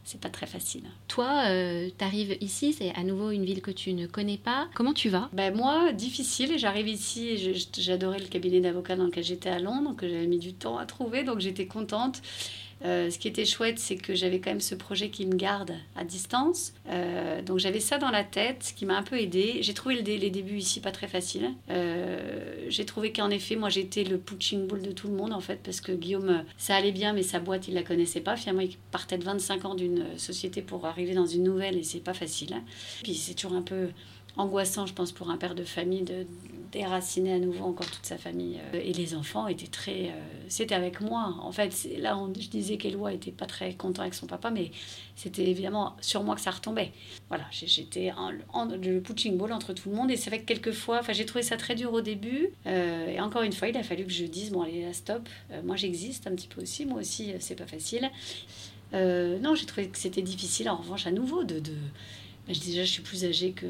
c'est 0.03 0.19
pas 0.19 0.29
très 0.29 0.47
facile. 0.47 0.81
Toi, 1.07 1.43
euh, 1.49 1.87
tu 1.95 2.03
arrives 2.03 2.35
ici, 2.41 2.73
c'est 2.73 2.91
à 2.95 3.03
nouveau 3.03 3.29
une 3.29 3.45
ville 3.45 3.61
que 3.61 3.69
tu 3.69 3.93
ne 3.93 4.07
connais 4.07 4.39
pas. 4.39 4.67
Comment 4.73 4.93
tu 4.93 5.07
vas? 5.07 5.29
Ben 5.33 5.55
Moi, 5.55 5.93
difficile. 5.93 6.57
J'arrive 6.57 6.87
ici, 6.87 7.37
j'adorais 7.77 8.17
le 8.17 8.25
cabinet 8.25 8.59
d'avocat 8.59 8.95
dans 8.95 9.03
lequel 9.03 9.23
j'étais 9.23 9.49
à 9.49 9.59
Londres, 9.59 9.93
que 9.95 10.09
j'avais 10.09 10.25
mis 10.25 10.39
du 10.39 10.53
temps 10.53 10.79
à 10.79 10.87
trouver, 10.87 11.23
donc 11.23 11.41
j'étais 11.41 11.67
contente. 11.67 12.23
Euh, 12.85 13.09
ce 13.09 13.19
qui 13.19 13.27
était 13.27 13.45
chouette, 13.45 13.79
c'est 13.79 13.95
que 13.95 14.15
j'avais 14.15 14.39
quand 14.39 14.51
même 14.51 14.61
ce 14.61 14.75
projet 14.75 15.09
qui 15.09 15.25
me 15.25 15.35
garde 15.35 15.73
à 15.95 16.03
distance. 16.03 16.73
Euh, 16.89 17.41
donc 17.41 17.59
j'avais 17.59 17.79
ça 17.79 17.97
dans 17.97 18.09
la 18.09 18.23
tête, 18.23 18.63
ce 18.63 18.73
qui 18.73 18.85
m'a 18.85 18.97
un 18.97 19.03
peu 19.03 19.19
aidé. 19.19 19.57
J'ai 19.61 19.73
trouvé 19.73 20.01
les 20.01 20.29
débuts 20.29 20.57
ici 20.57 20.79
pas 20.79 20.91
très 20.91 21.07
faciles. 21.07 21.51
Euh, 21.69 22.65
j'ai 22.69 22.85
trouvé 22.85 23.11
qu'en 23.11 23.29
effet, 23.29 23.55
moi 23.55 23.69
j'étais 23.69 24.03
le 24.03 24.17
punching 24.17 24.67
ball 24.67 24.81
de 24.81 24.91
tout 24.91 25.07
le 25.07 25.15
monde 25.15 25.33
en 25.33 25.41
fait, 25.41 25.59
parce 25.63 25.81
que 25.81 25.91
Guillaume, 25.91 26.43
ça 26.57 26.75
allait 26.75 26.91
bien, 26.91 27.13
mais 27.13 27.23
sa 27.23 27.39
boîte, 27.39 27.67
il 27.67 27.73
la 27.73 27.83
connaissait 27.83 28.21
pas. 28.21 28.35
Finalement, 28.37 28.61
il 28.61 28.77
partait 28.91 29.17
de 29.17 29.23
25 29.23 29.65
ans 29.65 29.75
d'une 29.75 30.17
société 30.17 30.61
pour 30.61 30.85
arriver 30.85 31.13
dans 31.13 31.25
une 31.25 31.43
nouvelle 31.43 31.77
et 31.77 31.83
c'est 31.83 31.99
pas 31.99 32.13
facile. 32.13 32.55
Puis 33.03 33.15
c'est 33.15 33.33
toujours 33.33 33.57
un 33.57 33.61
peu 33.61 33.89
angoissant, 34.37 34.85
je 34.85 34.93
pense, 34.93 35.11
pour 35.11 35.29
un 35.29 35.37
père 35.37 35.55
de 35.55 35.63
famille 35.63 36.03
de 36.03 36.25
déraciner 36.71 37.33
à 37.33 37.39
nouveau 37.39 37.65
encore 37.65 37.89
toute 37.89 38.05
sa 38.05 38.17
famille. 38.17 38.59
Euh, 38.73 38.81
et 38.83 38.93
les 38.93 39.15
enfants 39.15 39.47
étaient 39.47 39.67
très... 39.67 40.07
Euh, 40.07 40.21
c'était 40.47 40.75
avec 40.75 41.01
moi. 41.01 41.35
En 41.41 41.51
fait, 41.51 41.87
là, 41.97 42.17
je 42.37 42.47
disais 42.47 42.77
qu'Eloi 42.77 43.13
était 43.13 43.31
pas 43.31 43.45
très 43.45 43.73
content 43.73 44.01
avec 44.01 44.13
son 44.13 44.27
papa, 44.27 44.51
mais 44.51 44.71
c'était 45.15 45.45
évidemment 45.45 45.95
sur 46.01 46.23
moi 46.23 46.35
que 46.35 46.41
ça 46.41 46.51
retombait. 46.51 46.91
Voilà, 47.27 47.45
j'étais 47.51 48.11
le 48.11 48.99
punching 48.99 49.37
ball 49.37 49.53
entre 49.53 49.73
tout 49.73 49.89
le 49.89 49.95
monde. 49.95 50.11
Et 50.11 50.17
c'est 50.17 50.29
vrai 50.29 50.39
que 50.39 50.45
quelquefois, 50.45 50.99
enfin, 50.99 51.13
j'ai 51.13 51.25
trouvé 51.25 51.43
ça 51.43 51.57
très 51.57 51.75
dur 51.75 51.93
au 51.93 52.01
début. 52.01 52.49
Euh, 52.67 53.07
et 53.07 53.19
encore 53.19 53.43
une 53.43 53.53
fois, 53.53 53.67
il 53.67 53.77
a 53.77 53.83
fallu 53.83 54.05
que 54.05 54.11
je 54.11 54.25
dise, 54.25 54.51
bon, 54.51 54.61
allez, 54.61 54.83
là, 54.83 54.93
stop. 54.93 55.27
moi, 55.63 55.75
j'existe 55.75 56.27
un 56.27 56.35
petit 56.35 56.47
peu 56.47 56.61
aussi. 56.61 56.85
Moi 56.85 56.99
aussi, 56.99 57.33
c'est 57.39 57.55
pas 57.55 57.67
facile. 57.67 58.09
non, 58.93 59.55
j'ai 59.55 59.65
trouvé 59.65 59.87
que 59.87 59.97
c'était 59.97 60.21
difficile, 60.21 60.69
en 60.69 60.77
revanche, 60.77 61.07
à 61.07 61.11
nouveau, 61.11 61.43
de 61.43 61.61
déjà, 62.57 62.83
je 62.83 62.91
suis 62.91 63.03
plus 63.03 63.25
âgée 63.25 63.51
que 63.51 63.67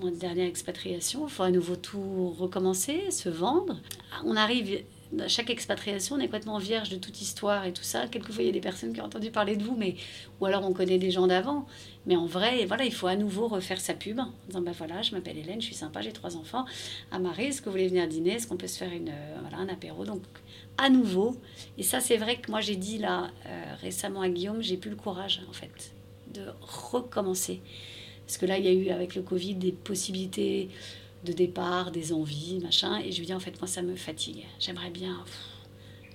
mon 0.00 0.10
dernière 0.10 0.46
expatriation. 0.46 1.26
Il 1.26 1.30
faut 1.30 1.42
à 1.42 1.50
nouveau 1.50 1.74
tout 1.74 2.30
recommencer, 2.30 3.10
se 3.10 3.28
vendre. 3.28 3.80
On 4.24 4.36
arrive, 4.36 4.84
à 5.18 5.28
chaque 5.28 5.50
expatriation, 5.50 6.16
on 6.16 6.20
est 6.20 6.26
complètement 6.26 6.58
vierge 6.58 6.90
de 6.90 6.96
toute 6.96 7.20
histoire 7.20 7.64
et 7.64 7.72
tout 7.72 7.82
ça. 7.82 8.06
Quelquefois, 8.06 8.42
il 8.42 8.46
y 8.46 8.50
a 8.50 8.52
des 8.52 8.60
personnes 8.60 8.92
qui 8.92 9.00
ont 9.00 9.04
entendu 9.04 9.30
parler 9.30 9.56
de 9.56 9.64
vous, 9.64 9.76
mais 9.76 9.96
ou 10.40 10.46
alors 10.46 10.64
on 10.64 10.72
connaît 10.72 10.98
des 10.98 11.10
gens 11.10 11.26
d'avant. 11.26 11.66
Mais 12.06 12.16
en 12.16 12.26
vrai, 12.26 12.64
voilà, 12.66 12.84
il 12.84 12.92
faut 12.92 13.06
à 13.06 13.16
nouveau 13.16 13.48
refaire 13.48 13.80
sa 13.80 13.94
pub 13.94 14.20
en 14.20 14.32
disant 14.46 14.60
bah 14.60 14.72
voilà, 14.76 15.02
je 15.02 15.12
m'appelle 15.12 15.38
Hélène, 15.38 15.60
je 15.60 15.66
suis 15.66 15.74
sympa, 15.74 16.00
j'ai 16.00 16.12
trois 16.12 16.36
enfants. 16.36 16.64
À 17.10 17.18
Marie, 17.18 17.46
est-ce 17.46 17.60
que 17.60 17.66
vous 17.66 17.72
voulez 17.72 17.88
venir 17.88 18.06
dîner? 18.06 18.34
Est-ce 18.34 18.46
qu'on 18.46 18.56
peut 18.56 18.66
se 18.66 18.78
faire 18.78 18.92
une, 18.92 19.08
euh, 19.08 19.38
voilà, 19.40 19.58
un 19.58 19.68
apéro? 19.68 20.04
Donc, 20.04 20.22
à 20.78 20.90
nouveau. 20.90 21.36
Et 21.78 21.82
ça, 21.82 22.00
c'est 22.00 22.16
vrai 22.16 22.36
que 22.36 22.50
moi, 22.50 22.60
j'ai 22.60 22.76
dit 22.76 22.98
là 22.98 23.30
euh, 23.46 23.74
récemment 23.80 24.20
à 24.20 24.28
Guillaume, 24.28 24.62
j'ai 24.62 24.76
plus 24.76 24.90
le 24.90 24.96
courage, 24.96 25.42
en 25.48 25.52
fait, 25.52 25.92
de 26.32 26.42
recommencer. 26.60 27.60
Parce 28.26 28.38
que 28.38 28.46
là, 28.46 28.58
il 28.58 28.64
y 28.64 28.68
a 28.68 28.72
eu 28.72 28.90
avec 28.90 29.14
le 29.14 29.22
Covid 29.22 29.54
des 29.54 29.72
possibilités 29.72 30.68
de 31.24 31.32
départ, 31.32 31.90
des 31.90 32.12
envies, 32.12 32.58
machin. 32.62 33.00
Et 33.04 33.12
je 33.12 33.18
lui 33.18 33.26
dis, 33.26 33.34
en 33.34 33.40
fait, 33.40 33.60
moi, 33.60 33.68
ça 33.68 33.82
me 33.82 33.96
fatigue. 33.96 34.44
J'aimerais 34.60 34.90
bien 34.90 35.24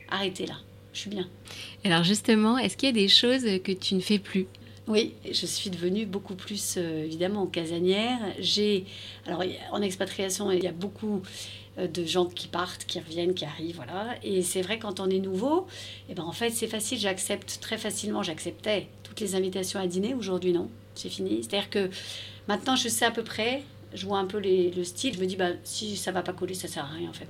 arrêter 0.09 0.45
là. 0.45 0.55
Je 0.93 0.99
suis 1.01 1.09
bien. 1.09 1.29
Alors 1.83 2.03
justement, 2.03 2.57
est-ce 2.57 2.75
qu'il 2.75 2.87
y 2.87 2.91
a 2.91 2.93
des 2.93 3.07
choses 3.07 3.43
que 3.63 3.71
tu 3.71 3.95
ne 3.95 3.99
fais 3.99 4.19
plus? 4.19 4.47
Oui, 4.87 5.13
je 5.23 5.45
suis 5.45 5.69
devenue 5.69 6.07
beaucoup 6.07 6.33
plus, 6.33 6.75
euh, 6.77 7.05
évidemment, 7.05 7.45
casanière. 7.45 8.17
J'ai, 8.39 8.85
alors, 9.27 9.43
en 9.71 9.83
expatriation, 9.83 10.51
il 10.51 10.63
y 10.63 10.67
a 10.67 10.71
beaucoup 10.71 11.21
euh, 11.77 11.87
de 11.87 12.03
gens 12.03 12.25
qui 12.25 12.47
partent, 12.47 12.85
qui 12.85 12.99
reviennent, 12.99 13.35
qui 13.35 13.45
arrivent, 13.45 13.75
voilà. 13.75 14.15
Et 14.23 14.41
c'est 14.41 14.63
vrai, 14.63 14.79
quand 14.79 14.99
on 14.99 15.07
est 15.11 15.19
nouveau, 15.19 15.67
et 16.07 16.11
eh 16.11 16.13
ben, 16.15 16.23
en 16.23 16.31
fait, 16.31 16.49
c'est 16.49 16.67
facile, 16.67 16.97
j'accepte 16.97 17.59
très 17.61 17.77
facilement, 17.77 18.23
j'acceptais 18.23 18.87
toutes 19.03 19.19
les 19.19 19.35
invitations 19.35 19.79
à 19.79 19.85
dîner. 19.85 20.15
Aujourd'hui, 20.15 20.53
non 20.53 20.69
c'est 20.99 21.09
fini. 21.09 21.43
C'est-à-dire 21.43 21.69
que 21.69 21.89
maintenant, 22.47 22.75
je 22.75 22.87
sais 22.87 23.05
à 23.05 23.11
peu 23.11 23.23
près, 23.23 23.63
je 23.93 24.05
vois 24.05 24.19
un 24.19 24.25
peu 24.25 24.37
les, 24.37 24.71
le 24.71 24.83
style, 24.83 25.15
je 25.15 25.19
me 25.19 25.25
dis, 25.25 25.35
bah, 25.35 25.51
si 25.63 25.97
ça 25.97 26.11
va 26.11 26.21
pas 26.21 26.33
coller, 26.33 26.53
ça 26.53 26.67
sert 26.67 26.85
à 26.85 26.89
rien 26.89 27.09
en 27.09 27.13
fait. 27.13 27.27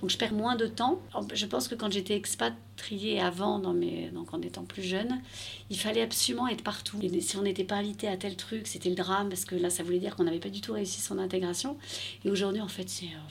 Donc 0.00 0.10
je 0.10 0.18
perds 0.18 0.34
moins 0.34 0.56
de 0.56 0.66
temps. 0.66 1.00
Je 1.32 1.46
pense 1.46 1.68
que 1.68 1.74
quand 1.74 1.90
j'étais 1.90 2.14
expatriée 2.14 3.20
avant, 3.20 3.58
dans 3.58 3.72
mes, 3.72 4.10
donc 4.10 4.34
en 4.34 4.42
étant 4.42 4.64
plus 4.64 4.82
jeune, 4.82 5.22
il 5.70 5.78
fallait 5.78 6.02
absolument 6.02 6.46
être 6.48 6.62
partout. 6.62 6.98
Et 7.00 7.20
si 7.20 7.36
on 7.36 7.42
n'était 7.42 7.64
pas 7.64 7.76
invité 7.76 8.08
à 8.08 8.16
tel 8.16 8.36
truc, 8.36 8.66
c'était 8.66 8.90
le 8.90 8.96
drame, 8.96 9.30
parce 9.30 9.46
que 9.46 9.54
là, 9.54 9.70
ça 9.70 9.82
voulait 9.82 10.00
dire 10.00 10.14
qu'on 10.14 10.24
n'avait 10.24 10.40
pas 10.40 10.50
du 10.50 10.60
tout 10.60 10.74
réussi 10.74 11.00
son 11.00 11.18
intégration. 11.18 11.78
Et 12.24 12.30
aujourd'hui, 12.30 12.60
en 12.60 12.68
fait, 12.68 12.88
c'est... 12.88 13.06
Euh, 13.06 13.30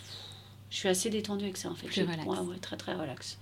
je 0.73 0.79
suis 0.79 0.89
assez 0.89 1.11
détendue 1.11 1.43
avec 1.43 1.57
ça 1.57 1.69
en 1.69 1.75
fait. 1.75 1.85
Plus 1.85 2.01
relax. 2.01 2.25
Ouais, 2.25 2.57
très 2.59 2.77
très 2.77 2.95
relax. 2.95 3.37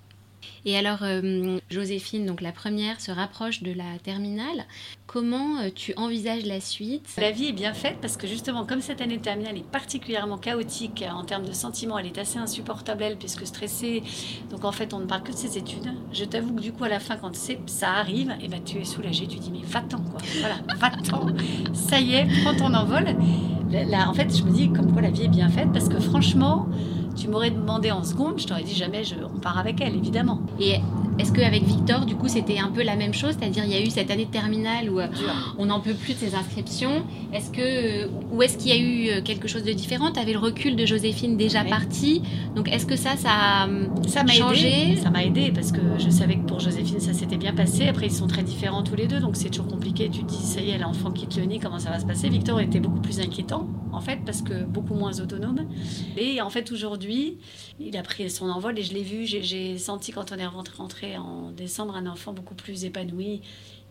Et 0.65 0.77
alors, 0.77 0.99
euh, 1.01 1.57
Joséphine, 1.69 2.25
donc 2.25 2.41
la 2.41 2.51
première, 2.51 3.01
se 3.01 3.11
rapproche 3.11 3.63
de 3.63 3.71
la 3.71 3.97
terminale. 4.03 4.65
Comment 5.07 5.59
euh, 5.59 5.69
tu 5.73 5.93
envisages 5.97 6.45
la 6.45 6.61
suite? 6.61 7.07
La 7.17 7.31
vie 7.31 7.47
est 7.47 7.53
bien 7.53 7.73
faite 7.73 7.97
parce 8.01 8.17
que 8.17 8.27
justement, 8.27 8.65
comme 8.65 8.81
cette 8.81 9.01
année 9.01 9.17
terminale 9.17 9.57
est 9.57 9.65
particulièrement 9.65 10.37
chaotique 10.37 11.03
en 11.11 11.23
termes 11.23 11.45
de 11.45 11.53
sentiments, 11.53 11.97
elle 11.97 12.07
est 12.07 12.17
assez 12.17 12.37
insupportable, 12.37 13.03
elle, 13.03 13.17
puisque 13.17 13.45
stressée. 13.45 14.03
Donc 14.49 14.65
en 14.65 14.71
fait, 14.71 14.93
on 14.93 14.99
ne 14.99 15.05
parle 15.05 15.23
que 15.23 15.31
de 15.31 15.37
ses 15.37 15.57
études. 15.57 15.93
Je 16.13 16.25
t'avoue 16.25 16.53
que 16.53 16.61
du 16.61 16.71
coup, 16.71 16.83
à 16.83 16.89
la 16.89 16.99
fin, 16.99 17.17
quand 17.17 17.35
ça 17.65 17.91
arrive, 17.91 18.33
eh 18.41 18.47
ben, 18.47 18.63
tu 18.63 18.77
es 18.77 18.85
soulagée, 18.85 19.27
tu 19.27 19.39
dis, 19.39 19.51
mais 19.51 19.65
va-t'en, 19.65 20.01
quoi. 20.01 20.21
Voilà, 20.39 20.55
va-t'en. 20.77 21.27
Ça 21.73 21.99
y 21.99 22.13
est, 22.13 22.27
prends 22.43 22.55
ton 22.55 22.73
envol. 22.73 23.15
Là, 23.71 24.09
en 24.09 24.13
fait, 24.13 24.35
je 24.35 24.43
me 24.43 24.51
dis 24.51 24.69
comme 24.71 24.91
quoi 24.91 25.01
la 25.01 25.11
vie 25.11 25.23
est 25.23 25.29
bien 25.29 25.49
faite 25.49 25.71
parce 25.71 25.87
que 25.87 25.99
franchement, 25.99 26.67
Tu 27.15 27.27
m'aurais 27.27 27.51
demandé 27.51 27.91
en 27.91 28.03
seconde, 28.03 28.39
je 28.39 28.47
t'aurais 28.47 28.63
dit 28.63 28.73
jamais 28.73 29.03
je, 29.03 29.15
on 29.35 29.39
part 29.39 29.57
avec 29.57 29.81
elle, 29.81 29.95
évidemment. 29.95 30.41
Et 30.59 30.75
est-ce 31.19 31.31
qu'avec 31.31 31.63
Victor, 31.63 32.05
du 32.05 32.15
coup, 32.15 32.27
c'était 32.27 32.57
un 32.57 32.69
peu 32.69 32.83
la 32.83 32.95
même 32.95 33.13
chose? 33.13 33.35
C'est-à-dire, 33.37 33.63
il 33.65 33.71
y 33.71 33.75
a 33.75 33.81
eu 33.81 33.89
cette 33.89 34.09
année 34.09 34.25
de 34.25 34.31
terminale 34.31 34.89
où 34.89 34.99
euh, 34.99 35.07
on 35.57 35.65
n'en 35.65 35.79
peut 35.79 35.93
plus 35.93 36.13
de 36.13 36.19
ces 36.19 36.35
inscriptions. 36.35 37.03
Est-ce 37.33 37.51
que, 37.51 38.09
ou 38.33 38.41
est-ce 38.41 38.57
qu'il 38.57 38.69
y 38.69 38.71
a 38.71 38.81
eu 38.81 39.09
euh, 39.09 39.21
quelque 39.21 39.47
chose 39.47 39.63
de 39.63 39.71
différent? 39.73 40.11
Tu 40.11 40.19
avais 40.19 40.33
le 40.33 40.39
recul 40.39 40.75
de 40.75 40.85
Joséphine 40.85 41.37
déjà 41.37 41.63
partie. 41.63 42.21
Donc, 42.55 42.71
est-ce 42.71 42.85
que 42.85 42.95
ça, 42.95 43.17
ça, 43.17 43.67
ça 44.07 44.23
m'a 44.23 44.31
changé? 44.31 44.95
Ça 44.95 45.09
m'a 45.09 45.23
aidé 45.23 45.51
parce 45.53 45.71
que 45.71 45.81
je 45.99 46.09
savais 46.09 46.35
que 46.35 46.45
pour 46.45 46.59
Joséphine, 46.59 46.99
ça 46.99 47.13
s'était 47.13 47.37
bien 47.37 47.53
passé. 47.53 47.87
Après, 47.87 48.07
ils 48.07 48.13
sont 48.13 48.27
très 48.27 48.43
différents 48.43 48.83
tous 48.83 48.95
les 48.95 49.07
deux, 49.07 49.19
donc 49.19 49.35
c'est 49.35 49.49
toujours 49.49 49.67
compliqué. 49.67 50.09
Tu 50.09 50.23
te 50.23 50.29
dis, 50.29 50.43
ça 50.43 50.61
y 50.61 50.71
est, 50.71 50.77
l'enfant 50.77 51.11
quitte 51.11 51.35
le 51.37 51.43
nid, 51.43 51.59
comment 51.59 51.79
ça 51.79 51.89
va 51.89 51.99
se 51.99 52.05
passer? 52.05 52.29
Victor 52.29 52.59
était 52.61 52.79
beaucoup 52.79 53.01
plus 53.01 53.19
inquiétant, 53.19 53.67
en 53.91 54.01
fait, 54.01 54.19
parce 54.25 54.41
que 54.41 54.63
beaucoup 54.63 54.95
moins 54.95 55.19
autonome. 55.19 55.65
Et 56.17 56.41
en 56.41 56.49
fait, 56.49 56.71
aujourd'hui, 56.71 57.00
il 57.09 57.97
a 57.97 58.03
pris 58.03 58.29
son 58.29 58.49
envol 58.49 58.77
et 58.77 58.83
je 58.83 58.93
l'ai 58.93 59.03
vu, 59.03 59.25
j'ai 59.25 59.77
senti 59.77 60.11
quand 60.11 60.31
on 60.31 60.37
est 60.37 60.45
rentré 60.45 61.17
en 61.17 61.51
décembre, 61.51 61.95
un 61.95 62.07
enfant 62.07 62.33
beaucoup 62.33 62.55
plus 62.55 62.85
épanoui. 62.85 63.41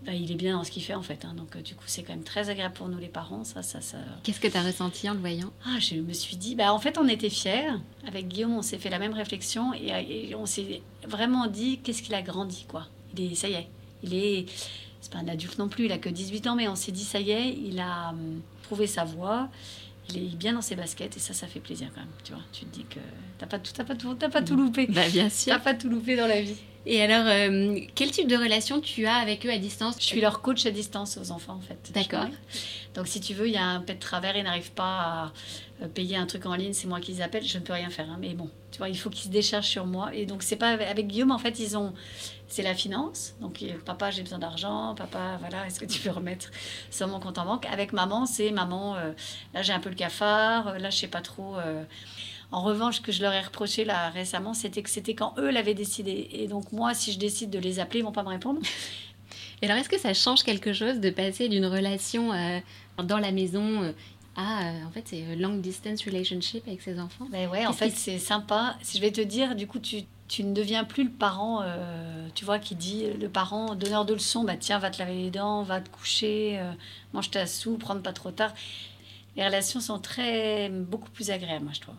Bah, 0.04 0.14
il 0.14 0.32
est 0.32 0.36
bien 0.36 0.56
dans 0.56 0.64
ce 0.64 0.70
qu'il 0.70 0.82
fait 0.82 0.94
en 0.94 1.02
fait. 1.02 1.26
Hein. 1.26 1.34
Donc 1.36 1.56
euh, 1.56 1.60
du 1.60 1.74
coup, 1.74 1.84
c'est 1.86 2.02
quand 2.02 2.14
même 2.14 2.24
très 2.24 2.48
agréable 2.48 2.74
pour 2.74 2.88
nous 2.88 2.98
les 2.98 3.08
parents. 3.08 3.44
Ça, 3.44 3.62
ça, 3.62 3.82
ça... 3.82 3.98
Qu'est-ce 4.22 4.40
que 4.40 4.48
tu 4.48 4.56
as 4.56 4.62
ressenti 4.62 5.08
en 5.10 5.12
le 5.12 5.20
voyant? 5.20 5.52
Ah, 5.66 5.78
Je 5.78 5.96
me 5.96 6.14
suis 6.14 6.36
dit, 6.36 6.54
bah, 6.54 6.72
en 6.72 6.78
fait, 6.78 6.96
on 6.96 7.06
était 7.06 7.28
fiers. 7.28 7.72
Avec 8.06 8.28
Guillaume, 8.28 8.56
on 8.56 8.62
s'est 8.62 8.78
fait 8.78 8.88
la 8.88 8.98
même 8.98 9.12
réflexion 9.12 9.74
et, 9.74 10.34
on 10.34 10.46
s'est 10.46 10.80
vraiment 11.06 11.46
dit, 11.48 11.80
qu'est-ce 11.82 12.02
qu'il 12.02 12.14
a 12.14 12.22
grandi 12.22 12.64
quoi. 12.66 12.86
Il 13.16 13.32
est, 13.32 13.34
ça 13.34 13.48
y 13.48 13.54
est, 13.54 13.68
il 14.02 14.14
est, 14.14 14.46
c'est 15.00 15.12
pas 15.12 15.18
un 15.18 15.28
adulte 15.28 15.58
non 15.58 15.68
plus, 15.68 15.86
il 15.86 15.92
a 15.92 15.98
que 15.98 16.08
18 16.08 16.46
ans, 16.46 16.56
mais 16.56 16.68
on 16.68 16.76
s'est 16.76 16.92
dit, 16.92 17.04
ça 17.04 17.20
y 17.20 17.32
est, 17.32 17.48
il 17.48 17.78
a 17.78 18.10
hum, 18.10 18.40
trouvé 18.62 18.86
sa 18.86 19.04
voie 19.04 19.50
il 20.08 20.16
est 20.16 20.36
bien 20.36 20.52
dans 20.52 20.62
ses 20.62 20.76
baskets 20.76 21.16
et 21.16 21.20
ça, 21.20 21.34
ça 21.34 21.46
fait 21.46 21.60
plaisir 21.60 21.88
quand 21.94 22.00
même. 22.00 22.10
Tu 22.24 22.32
vois, 22.32 22.42
tu 22.52 22.64
te 22.64 22.74
dis 22.74 22.84
que 22.84 22.98
t'as 23.38 23.46
pas 23.46 23.58
tout, 23.58 23.72
pas 23.84 23.94
tout, 23.94 24.14
pas 24.16 24.42
tout 24.42 24.56
loupé. 24.56 24.86
Bah, 24.86 25.08
bien 25.08 25.28
sûr. 25.28 25.52
T'as 25.52 25.60
pas 25.60 25.74
tout 25.74 25.88
loupé 25.88 26.16
dans 26.16 26.26
la 26.26 26.40
vie. 26.40 26.56
Et 26.86 27.02
alors, 27.02 27.26
euh, 27.26 27.78
quel 27.94 28.10
type 28.10 28.26
de 28.26 28.36
relation 28.36 28.80
tu 28.80 29.04
as 29.04 29.16
avec 29.16 29.44
eux 29.44 29.50
à 29.50 29.58
distance? 29.58 29.96
Je 29.98 30.06
suis 30.06 30.20
leur 30.20 30.40
coach 30.40 30.64
à 30.64 30.70
distance 30.70 31.18
aux 31.18 31.30
enfants 31.30 31.54
en 31.54 31.60
fait. 31.60 31.90
D'accord. 31.92 32.26
Donc 32.94 33.06
si 33.06 33.20
tu 33.20 33.34
veux, 33.34 33.46
il 33.46 33.52
y 33.52 33.58
a 33.58 33.66
un 33.66 33.80
pet 33.80 33.94
de 33.94 34.00
travers, 34.00 34.36
ils 34.36 34.42
n'arrivent 34.42 34.72
pas 34.72 34.84
à 34.84 35.32
euh, 35.82 35.88
payer 35.88 36.16
un 36.16 36.26
truc 36.26 36.46
en 36.46 36.54
ligne, 36.54 36.72
c'est 36.72 36.88
moi 36.88 36.98
qui 37.00 37.12
les 37.12 37.20
appelle, 37.20 37.44
je 37.44 37.58
ne 37.58 37.62
peux 37.62 37.74
rien 37.74 37.90
faire. 37.90 38.08
Hein. 38.10 38.18
mais 38.18 38.32
bon, 38.32 38.48
tu 38.70 38.78
vois, 38.78 38.88
il 38.88 38.98
faut 38.98 39.10
qu'ils 39.10 39.24
se 39.24 39.28
déchargent 39.28 39.68
sur 39.68 39.86
moi. 39.86 40.14
Et 40.14 40.24
donc 40.24 40.42
c'est 40.42 40.56
pas 40.56 40.70
avec 40.70 41.06
Guillaume 41.06 41.32
en 41.32 41.38
fait, 41.38 41.58
ils 41.58 41.76
ont 41.76 41.92
c'est 42.50 42.62
la 42.62 42.74
finance. 42.74 43.34
Donc, 43.40 43.64
papa, 43.86 44.10
j'ai 44.10 44.22
besoin 44.22 44.38
d'argent. 44.38 44.94
Papa, 44.94 45.38
voilà, 45.40 45.66
est-ce 45.66 45.80
que 45.80 45.86
tu 45.86 46.00
peux 46.00 46.10
remettre 46.10 46.50
sur 46.90 47.08
mon 47.08 47.18
compte 47.18 47.38
en 47.38 47.46
banque? 47.46 47.64
Avec 47.66 47.92
maman, 47.92 48.26
c'est 48.26 48.50
maman, 48.50 48.96
euh, 48.96 49.12
là, 49.54 49.62
j'ai 49.62 49.72
un 49.72 49.80
peu 49.80 49.88
le 49.88 49.94
cafard. 49.94 50.78
Là, 50.78 50.90
je 50.90 50.98
sais 50.98 51.08
pas 51.08 51.22
trop. 51.22 51.56
En 52.52 52.62
revanche, 52.62 52.96
ce 52.96 53.00
que 53.00 53.12
je 53.12 53.22
leur 53.22 53.32
ai 53.32 53.40
reproché 53.40 53.84
là 53.84 54.10
récemment, 54.10 54.54
c'était 54.54 54.82
que 54.82 54.90
c'était 54.90 55.14
quand 55.14 55.34
eux 55.38 55.50
l'avaient 55.50 55.74
décidé. 55.74 56.28
Et 56.32 56.48
donc 56.48 56.72
moi, 56.72 56.94
si 56.94 57.12
je 57.12 57.18
décide 57.18 57.50
de 57.50 57.60
les 57.60 57.78
appeler, 57.78 58.00
ils 58.00 58.04
vont 58.04 58.12
pas 58.12 58.24
me 58.24 58.28
répondre. 58.28 58.60
Et 59.62 59.66
alors, 59.66 59.76
est-ce 59.76 59.88
que 59.88 59.98
ça 59.98 60.14
change 60.14 60.42
quelque 60.42 60.72
chose 60.72 61.00
de 61.00 61.10
passer 61.10 61.48
d'une 61.48 61.66
relation 61.66 62.32
euh, 62.32 62.60
dans 63.04 63.18
la 63.18 63.30
maison 63.30 63.82
euh, 63.82 63.92
à, 64.34 64.64
euh, 64.64 64.84
en 64.86 64.90
fait, 64.90 65.02
c'est 65.04 65.36
long 65.36 65.56
distance 65.56 66.02
relationship 66.02 66.66
avec 66.66 66.80
ses 66.80 66.98
enfants? 66.98 67.26
Ben 67.30 67.48
ouais, 67.50 67.66
en 67.66 67.72
fait, 67.74 67.90
c'est 67.90 68.18
sympa. 68.18 68.76
Si 68.82 68.96
je 68.96 69.02
vais 69.02 69.10
te 69.10 69.20
dire, 69.20 69.54
du 69.54 69.66
coup, 69.66 69.78
tu, 69.78 70.02
tu 70.30 70.44
ne 70.44 70.54
deviens 70.54 70.84
plus 70.84 71.04
le 71.04 71.10
parent, 71.10 71.64
tu 72.34 72.44
vois, 72.44 72.58
qui 72.58 72.76
dit, 72.76 73.04
le 73.20 73.28
parent 73.28 73.74
donneur 73.74 74.04
de 74.04 74.14
leçons, 74.14 74.44
bah 74.44 74.56
tiens, 74.56 74.78
va 74.78 74.90
te 74.90 74.98
laver 75.00 75.14
les 75.14 75.30
dents, 75.30 75.64
va 75.64 75.80
te 75.80 75.90
coucher, 75.90 76.58
mange 77.12 77.30
ta 77.32 77.46
soupe, 77.46 77.80
prendre 77.80 78.00
pas 78.00 78.12
trop 78.12 78.30
tard. 78.30 78.54
Les 79.36 79.44
relations 79.44 79.80
sont 79.80 79.98
très, 79.98 80.70
beaucoup 80.70 81.10
plus 81.10 81.30
agréables, 81.30 81.64
moi, 81.64 81.74
je 81.74 81.80
trouve. 81.80 81.96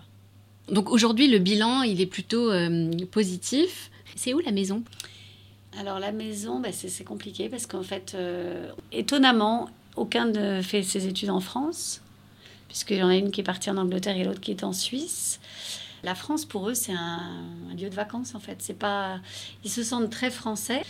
Donc 0.70 0.90
aujourd'hui, 0.90 1.28
le 1.28 1.40
bilan, 1.40 1.84
il 1.84 2.02
est 2.02 2.06
plutôt 2.06 2.50
euh, 2.50 2.90
positif. 3.12 3.92
C'est 4.16 4.34
où 4.34 4.40
la 4.40 4.52
maison? 4.52 4.84
Alors 5.78 6.00
la 6.00 6.12
maison, 6.12 6.60
bah, 6.60 6.70
c'est 6.72 7.04
compliqué 7.04 7.50
parce 7.50 7.66
qu'en 7.66 7.84
fait, 7.84 8.14
euh, 8.16 8.72
étonnamment, 8.92 9.70
aucun 9.96 10.26
ne 10.26 10.62
fait 10.62 10.84
ses 10.84 11.08
études 11.08 11.30
en 11.30 11.40
France, 11.40 12.02
puisqu'il 12.68 12.98
y 12.98 13.04
en 13.04 13.10
a 13.10 13.16
une 13.16 13.32
qui 13.32 13.42
est 13.42 13.44
partie 13.46 13.70
en 13.70 13.78
Angleterre 13.78 14.18
et 14.18 14.24
l'autre 14.24 14.42
qui 14.42 14.52
est 14.52 14.64
en 14.64 14.74
Suisse. 14.74 15.40
La 16.04 16.16
France, 16.16 16.46
pour 16.46 16.70
eux, 16.70 16.74
c'est 16.74 16.94
un, 16.94 17.44
lieu 17.78 17.90
de 17.90 17.96
vacances, 17.96 18.34
en 18.36 18.40
fait. 18.40 18.58
C'est 18.60 18.78
pas... 18.78 19.20
Ils 19.64 19.70
se 19.70 19.84
sentent 19.84 20.10
très 20.10 20.32
français. 20.32 20.82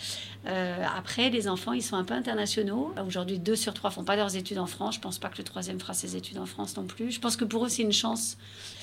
Euh, 0.46 0.84
après, 0.96 1.30
les 1.30 1.48
enfants, 1.48 1.72
ils 1.72 1.82
sont 1.82 1.96
un 1.96 2.04
peu 2.04 2.14
internationaux. 2.14 2.94
Aujourd'hui, 3.06 3.38
deux 3.38 3.56
sur 3.56 3.74
trois 3.74 3.90
font 3.90 4.04
pas 4.04 4.16
leurs 4.16 4.36
études 4.36 4.58
en 4.58 4.66
France. 4.66 4.96
Je 4.96 5.00
pense 5.00 5.18
pas 5.18 5.28
que 5.28 5.38
le 5.38 5.44
troisième 5.44 5.78
fera 5.78 5.94
ses 5.94 6.16
études 6.16 6.38
en 6.38 6.46
France 6.46 6.76
non 6.76 6.84
plus. 6.84 7.10
Je 7.10 7.20
pense 7.20 7.36
que 7.36 7.44
pour 7.44 7.66
eux, 7.66 7.68
c'est 7.68 7.82
une 7.82 7.92
chance. 7.92 8.36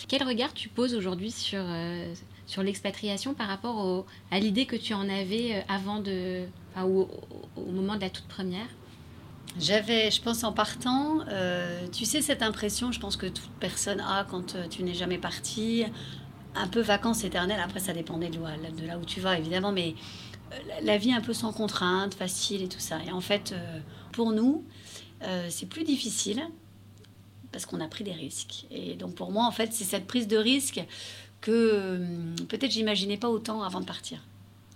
Quel 0.08 0.24
regard 0.24 0.54
tu 0.54 0.70
poses 0.70 0.94
aujourd'hui 0.96 1.32
sur, 1.32 1.62
euh, 1.62 2.14
sur 2.46 2.64
l'expatriation 2.64 3.34
par 3.34 3.48
rapport 3.48 4.06
à 4.32 4.40
l'idée 4.40 4.66
que 4.66 4.76
tu 4.76 4.94
en 4.94 5.10
avais 5.10 5.56
euh, 5.56 5.62
avant 5.68 6.00
de... 6.00 6.46
Enfin, 6.76 6.86
au, 6.86 7.10
au 7.56 7.72
moment 7.72 7.96
de 7.96 8.02
la 8.02 8.10
toute 8.10 8.28
première? 8.28 8.68
J'avais, 9.58 10.12
je 10.12 10.22
pense 10.22 10.44
en 10.44 10.52
partant, 10.52 11.20
tu 11.92 12.06
sais 12.06 12.22
cette 12.22 12.44
impression, 12.44 12.92
je 12.92 13.00
pense 13.00 13.18
que 13.18 13.26
toute 13.26 13.50
personne 13.60 14.00
a 14.00 14.26
quand 14.30 14.56
tu 14.70 14.84
n'es 14.84 14.94
jamais 14.94 15.18
parti, 15.18 15.86
un 16.56 16.68
peu 16.68 16.82
vacances 16.82 17.24
éternelles. 17.24 17.62
Après, 17.64 17.80
ça 17.80 17.94
dépendait 17.94 18.30
de 18.30 18.86
là, 18.86 18.98
où 18.98 19.06
tu 19.06 19.20
vas, 19.22 19.38
évidemment, 19.38 19.72
mais 19.72 19.96
euh, 20.52 20.56
la 20.84 20.98
vie 20.98 21.14
un 21.14 21.22
peu 21.22 21.34
sans 21.34 21.54
contrainte, 21.54 22.14
facile 22.14 22.62
et 22.62 22.68
tout 22.68 22.80
ça. 22.80 23.00
Et 23.06 23.12
en 23.12 23.22
fait, 23.22 23.52
euh, 23.52 23.80
pour 24.12 24.32
nous, 24.32 24.64
euh, 25.24 25.48
c'est 25.50 25.68
plus 25.68 25.84
difficile 25.84 26.42
parce 27.52 27.66
qu'on 27.66 27.82
a 27.82 27.88
pris 27.88 28.04
des 28.04 28.14
risques. 28.14 28.66
Et 28.72 28.96
donc, 28.96 29.16
pour 29.16 29.32
moi, 29.32 29.46
en 29.46 29.52
fait, 29.52 29.74
c'est 29.74 29.84
cette 29.84 30.06
prise 30.06 30.28
de 30.28 30.38
risque 30.38 30.84
que 31.42 32.06
peut-être 32.50 32.72
j'imaginais 32.72 33.18
pas 33.18 33.30
autant 33.30 33.64
avant 33.64 33.80
de 33.80 33.86
partir. 33.86 34.22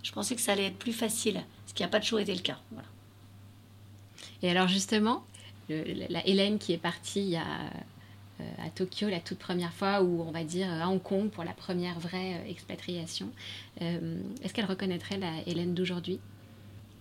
Je 0.02 0.12
pensais 0.12 0.34
que 0.34 0.40
ça 0.40 0.52
allait 0.52 0.66
être 0.66 0.78
plus 0.78 0.92
facile, 0.92 1.42
ce 1.66 1.74
qui 1.74 1.82
n'a 1.82 1.88
pas 1.88 2.00
toujours 2.00 2.20
été 2.20 2.34
le 2.34 2.40
cas. 2.40 2.58
Voilà. 2.72 2.88
Et 4.44 4.50
alors, 4.50 4.68
justement, 4.68 5.24
la 5.70 6.26
Hélène 6.28 6.58
qui 6.58 6.74
est 6.74 6.78
partie 6.78 7.30
il 7.30 7.40
euh, 8.40 8.66
à 8.66 8.68
Tokyo 8.68 9.08
la 9.08 9.20
toute 9.20 9.38
première 9.38 9.72
fois 9.72 10.02
ou 10.02 10.20
on 10.20 10.32
va 10.32 10.44
dire 10.44 10.68
à 10.70 10.88
Hong 10.90 11.00
Kong 11.00 11.30
pour 11.30 11.44
la 11.44 11.52
première 11.52 11.98
vraie 11.98 12.34
euh, 12.34 12.50
expatriation. 12.50 13.30
Euh, 13.80 14.18
est-ce 14.42 14.52
qu'elle 14.52 14.66
reconnaîtrait 14.66 15.16
la 15.16 15.32
Hélène 15.46 15.72
d'aujourd'hui? 15.72 16.20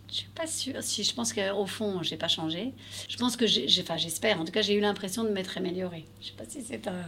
Je 0.10 0.14
suis 0.14 0.30
pas 0.34 0.48
sûre. 0.48 0.82
Si 0.82 1.04
je 1.04 1.14
pense 1.14 1.34
qu'au 1.34 1.66
fond, 1.66 2.02
j'ai 2.02 2.16
pas 2.16 2.30
changé. 2.30 2.72
Je 3.10 3.18
pense 3.18 3.36
que 3.36 3.46
j'ai, 3.46 3.68
enfin, 3.82 3.98
j'espère. 3.98 4.40
En 4.40 4.46
tout 4.46 4.52
cas, 4.54 4.62
j'ai 4.62 4.76
eu 4.76 4.80
l'impression 4.80 5.26
de 5.26 5.30
m'être 5.30 5.58
améliorée. 5.58 6.06
Je 6.22 6.28
sais 6.28 6.34
pas 6.34 6.46
si 6.48 6.62
c'est 6.62 6.88
un, 6.88 7.04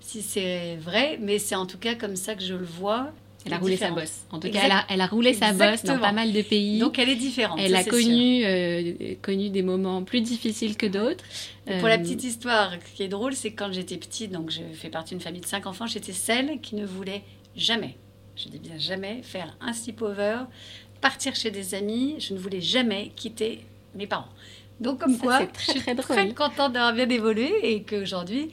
si 0.00 0.22
c'est 0.22 0.76
vrai, 0.76 1.18
mais 1.20 1.40
c'est 1.40 1.56
en 1.56 1.66
tout 1.66 1.78
cas 1.78 1.96
comme 1.96 2.14
ça 2.14 2.36
que 2.36 2.42
je 2.42 2.54
le 2.54 2.66
vois. 2.66 3.12
Elle 3.44 3.54
a 3.54 3.58
roulé 3.58 3.76
sa 3.76 3.90
bosse. 3.90 4.24
En 4.30 4.38
tout 4.38 4.50
cas, 4.50 4.60
elle 4.64 4.72
a, 4.72 4.84
elle 4.88 5.00
a, 5.00 5.06
roulé 5.06 5.34
sa 5.34 5.52
bosse 5.52 5.82
dans 5.84 5.98
pas 5.98 6.12
mal 6.12 6.32
de 6.32 6.42
pays. 6.42 6.78
Donc, 6.78 6.98
elle 6.98 7.08
est 7.08 7.16
différente. 7.16 7.58
Elle 7.60 7.74
a 7.74 7.84
connu, 7.84 8.44
euh, 8.44 9.14
connu 9.20 9.50
des 9.50 9.62
moments 9.62 10.02
plus 10.02 10.20
difficiles 10.20 10.76
que 10.76 10.86
d'autres. 10.86 11.24
Pour 11.66 11.88
la 11.88 11.94
euh, 11.94 11.98
petite 11.98 12.24
histoire, 12.24 12.72
ce 12.72 12.96
qui 12.96 13.02
est 13.02 13.08
drôle, 13.08 13.34
c'est 13.34 13.52
que 13.52 13.56
quand 13.56 13.72
j'étais 13.72 13.96
petite, 13.96 14.32
donc 14.32 14.50
je 14.50 14.60
fais 14.74 14.90
partie 14.90 15.14
d'une 15.14 15.22
famille 15.22 15.40
de 15.40 15.46
cinq 15.46 15.66
enfants, 15.66 15.86
j'étais 15.86 16.12
celle 16.12 16.60
qui 16.60 16.74
ne 16.74 16.86
voulait 16.86 17.22
jamais, 17.56 17.96
je 18.36 18.48
dis 18.48 18.58
bien 18.58 18.78
jamais, 18.78 19.20
faire 19.22 19.56
un 19.60 19.72
sleepover, 19.72 20.38
partir 21.00 21.34
chez 21.34 21.50
des 21.50 21.74
amis. 21.74 22.16
Je 22.18 22.34
ne 22.34 22.38
voulais 22.38 22.60
jamais 22.60 23.12
quitter 23.16 23.64
mes 23.94 24.06
parents. 24.06 24.28
Donc, 24.80 24.98
comme 24.98 25.16
quoi, 25.18 25.46
très, 25.46 25.74
je 25.74 25.78
suis 25.78 25.96
très 25.96 26.34
contente 26.34 26.72
d'avoir 26.72 26.92
bien 26.92 27.08
évolué 27.08 27.52
et 27.62 27.82
qu'aujourd'hui, 27.82 28.50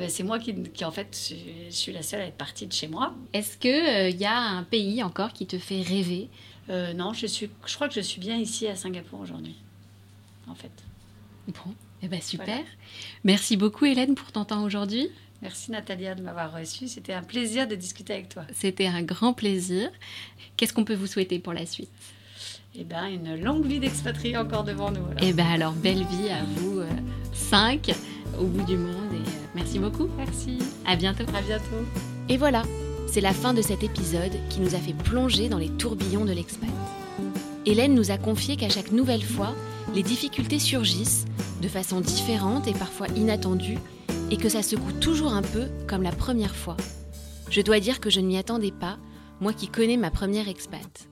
ben, 0.00 0.08
c'est 0.08 0.22
moi 0.22 0.38
qui, 0.38 0.54
en 0.84 0.90
fait, 0.90 1.34
je 1.66 1.74
suis 1.74 1.92
la 1.92 2.02
seule 2.02 2.20
à 2.20 2.26
être 2.26 2.36
partie 2.36 2.66
de 2.66 2.72
chez 2.72 2.88
moi. 2.88 3.14
Est-ce 3.32 3.56
qu'il 3.56 3.70
il 3.70 3.74
euh, 3.74 4.10
y 4.10 4.24
a 4.24 4.38
un 4.38 4.62
pays 4.62 5.02
encore 5.02 5.32
qui 5.32 5.46
te 5.46 5.58
fait 5.58 5.82
rêver? 5.82 6.28
Euh, 6.68 6.92
Non, 6.94 7.12
je, 7.12 7.26
suis, 7.26 7.50
je 7.66 7.74
crois 7.74 7.88
que 7.88 7.94
je 7.94 8.00
suis 8.00 8.20
bien 8.20 8.36
ici 8.36 8.66
à 8.66 8.76
Singapour 8.76 9.20
aujourd'hui, 9.20 9.56
en 10.48 10.54
fait. 10.54 10.72
Bon, 11.46 11.74
eh 12.02 12.08
ben 12.08 12.20
super. 12.20 12.60
Merci 13.22 13.56
beaucoup 13.56 13.84
Hélène 13.84 14.14
pour 14.14 14.32
ton 14.32 14.44
temps 14.44 14.64
aujourd'hui. 14.64 15.10
Merci 15.42 15.70
Natalia 15.70 16.14
de 16.14 16.22
m'avoir 16.22 16.52
reçue. 16.58 16.88
C'était 16.88 17.12
un 17.12 17.22
plaisir 17.22 17.68
de 17.68 17.74
discuter 17.74 18.14
avec 18.14 18.30
toi. 18.30 18.44
C'était 18.54 18.86
un 18.86 19.02
grand 19.02 19.34
plaisir. 19.34 19.90
Qu'est-ce 20.56 20.72
qu'on 20.72 20.84
peut 20.84 20.94
vous 20.94 21.06
souhaiter 21.06 21.38
pour 21.38 21.52
la 21.52 21.66
suite? 21.66 21.90
Eh 22.76 22.84
bien, 22.84 23.06
une 23.06 23.40
longue 23.40 23.66
vie 23.66 23.78
d'expatrié 23.78 24.36
encore 24.36 24.64
devant 24.64 24.90
nous. 24.90 25.04
Eh 25.20 25.32
bien, 25.32 25.48
alors, 25.50 25.72
belle 25.72 26.04
vie 26.06 26.28
à 26.30 26.42
vous, 26.42 26.80
euh, 26.80 26.88
cinq, 27.32 27.92
au 28.40 28.46
bout 28.46 28.64
du 28.64 28.76
monde. 28.76 29.12
Et 29.14 29.33
merci 29.54 29.78
beaucoup. 29.78 30.08
Merci. 30.16 30.58
À 30.86 30.96
bientôt. 30.96 31.24
À 31.34 31.42
bientôt. 31.42 31.84
Et 32.28 32.36
voilà, 32.36 32.62
c'est 33.06 33.20
la 33.20 33.32
fin 33.32 33.54
de 33.54 33.62
cet 33.62 33.82
épisode 33.82 34.32
qui 34.50 34.60
nous 34.60 34.74
a 34.74 34.78
fait 34.78 34.92
plonger 34.92 35.48
dans 35.48 35.58
les 35.58 35.68
tourbillons 35.68 36.24
de 36.24 36.32
l'expat. 36.32 36.70
Hélène 37.66 37.94
nous 37.94 38.10
a 38.10 38.18
confié 38.18 38.56
qu'à 38.56 38.68
chaque 38.68 38.92
nouvelle 38.92 39.22
fois, 39.22 39.54
les 39.94 40.02
difficultés 40.02 40.58
surgissent 40.58 41.24
de 41.62 41.68
façon 41.68 42.00
différente 42.00 42.66
et 42.66 42.72
parfois 42.72 43.06
inattendue, 43.16 43.78
et 44.30 44.36
que 44.36 44.48
ça 44.48 44.62
secoue 44.62 44.92
toujours 44.92 45.32
un 45.32 45.42
peu 45.42 45.68
comme 45.86 46.02
la 46.02 46.12
première 46.12 46.54
fois. 46.54 46.76
Je 47.50 47.60
dois 47.60 47.80
dire 47.80 48.00
que 48.00 48.10
je 48.10 48.20
ne 48.20 48.26
m'y 48.26 48.36
attendais 48.36 48.72
pas, 48.72 48.98
moi 49.40 49.52
qui 49.52 49.68
connais 49.68 49.96
ma 49.96 50.10
première 50.10 50.48
expat. 50.48 51.08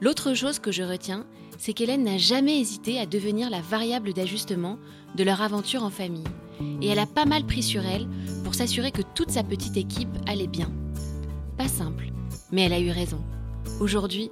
L'autre 0.00 0.34
chose 0.34 0.58
que 0.58 0.72
je 0.72 0.82
retiens, 0.82 1.26
c'est 1.58 1.72
qu'Hélène 1.72 2.04
n'a 2.04 2.18
jamais 2.18 2.60
hésité 2.60 2.98
à 2.98 3.06
devenir 3.06 3.48
la 3.48 3.60
variable 3.60 4.12
d'ajustement 4.12 4.78
de 5.16 5.24
leur 5.24 5.40
aventure 5.40 5.84
en 5.84 5.90
famille. 5.90 6.24
Et 6.80 6.88
elle 6.88 6.98
a 6.98 7.06
pas 7.06 7.24
mal 7.24 7.44
pris 7.44 7.62
sur 7.62 7.84
elle 7.84 8.06
pour 8.44 8.54
s'assurer 8.54 8.90
que 8.90 9.02
toute 9.14 9.30
sa 9.30 9.42
petite 9.42 9.76
équipe 9.76 10.08
allait 10.26 10.46
bien. 10.46 10.70
Pas 11.56 11.68
simple, 11.68 12.10
mais 12.52 12.62
elle 12.62 12.72
a 12.72 12.80
eu 12.80 12.90
raison. 12.90 13.20
Aujourd'hui, 13.80 14.30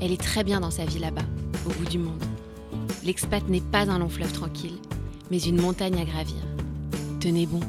elle 0.00 0.12
est 0.12 0.20
très 0.20 0.44
bien 0.44 0.60
dans 0.60 0.70
sa 0.70 0.84
vie 0.84 0.98
là-bas, 0.98 1.24
au 1.66 1.70
bout 1.70 1.88
du 1.88 1.98
monde. 1.98 2.22
L'expat 3.04 3.48
n'est 3.48 3.60
pas 3.60 3.90
un 3.90 3.98
long 3.98 4.08
fleuve 4.08 4.32
tranquille, 4.32 4.78
mais 5.30 5.38
une 5.38 5.60
montagne 5.60 6.00
à 6.00 6.04
gravir. 6.04 6.36
Tenez 7.20 7.46
bon, 7.46 7.60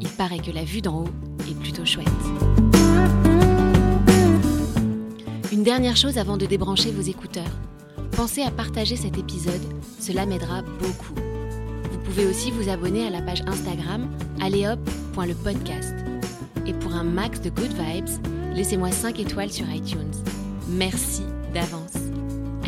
il 0.00 0.08
paraît 0.08 0.38
que 0.38 0.50
la 0.50 0.64
vue 0.64 0.80
d'en 0.80 1.04
haut 1.04 1.08
est 1.48 1.58
plutôt 1.58 1.84
chouette. 1.84 2.08
Une 5.52 5.62
dernière 5.62 5.96
chose 5.96 6.18
avant 6.18 6.36
de 6.36 6.46
débrancher 6.46 6.90
vos 6.90 7.02
écouteurs. 7.02 7.44
Pensez 8.12 8.42
à 8.42 8.50
partager 8.50 8.96
cet 8.96 9.18
épisode, 9.18 9.62
cela 10.00 10.26
m'aidera 10.26 10.62
beaucoup. 10.62 11.27
Pouvez 12.18 12.30
aussi 12.30 12.50
vous 12.50 12.68
abonner 12.68 13.06
à 13.06 13.10
la 13.10 13.22
page 13.22 13.44
Instagram 13.46 14.10
alléhop.lepodcast. 14.40 15.94
Et 16.66 16.72
pour 16.72 16.92
un 16.92 17.04
max 17.04 17.40
de 17.40 17.48
good 17.48 17.70
vibes, 17.70 18.08
laissez-moi 18.56 18.90
5 18.90 19.20
étoiles 19.20 19.52
sur 19.52 19.70
iTunes. 19.70 20.10
Merci 20.68 21.22
d'avance. 21.54 21.94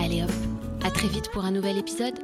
Allez 0.01 0.23
hop, 0.23 0.31
à 0.85 0.91
très 0.93 1.09
vite 1.09 1.33
pour 1.33 1.45
un 1.45 1.51
nouvel 1.51 1.79
épisode. 1.79 2.15